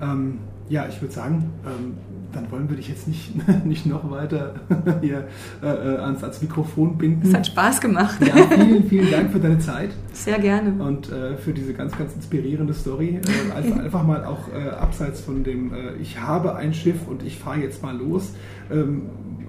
[0.00, 1.94] Ähm, ja, ich würde sagen, ähm,
[2.34, 3.32] dann wollen wir dich jetzt nicht,
[3.64, 4.54] nicht noch weiter
[5.00, 5.28] hier
[5.62, 7.28] äh, äh, ans, ans Mikrofon binden.
[7.28, 8.18] Es hat Spaß gemacht.
[8.24, 9.90] Ja, vielen, vielen Dank für deine Zeit.
[10.12, 10.82] Sehr gerne.
[10.82, 13.20] Und äh, für diese ganz, ganz inspirierende Story.
[13.20, 17.22] Äh, einfach, einfach, mal auch äh, abseits von dem, äh, ich habe ein Schiff und
[17.22, 18.34] ich fahre jetzt mal los,
[18.70, 19.02] ähm,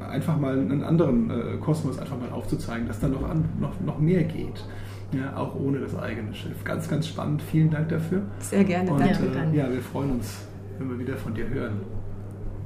[0.08, 4.24] einfach mal einen anderen Kosmos einfach mal aufzuzeigen, dass da noch, an, noch, noch mehr
[4.24, 4.64] geht.
[5.12, 6.64] Ja, auch ohne das eigene Schiff.
[6.64, 7.42] Ganz, ganz spannend.
[7.42, 8.22] Vielen Dank dafür.
[8.40, 8.92] Sehr gerne.
[8.92, 9.58] Und, danke.
[9.58, 10.46] ja, wir freuen uns,
[10.78, 11.95] wenn wir wieder von dir hören.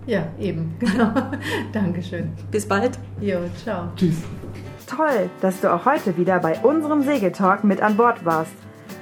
[0.09, 1.11] Ja, eben, genau.
[1.71, 2.31] Dankeschön.
[2.49, 2.97] Bis bald.
[3.21, 3.89] Jo, ciao.
[3.95, 4.23] Tschüss.
[4.87, 8.53] Toll, dass du auch heute wieder bei unserem Segeltalk mit an Bord warst.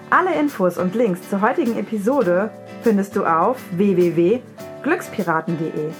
[0.10, 2.49] Alle Infos und Links zur heutigen Episode
[2.82, 5.91] findest du auf www.glückspiraten.de.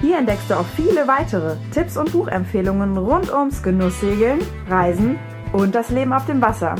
[0.00, 5.18] Hier entdeckst du auch viele weitere Tipps und Buchempfehlungen rund ums Genusssegeln, Reisen
[5.54, 6.74] und das Leben auf dem Wasser.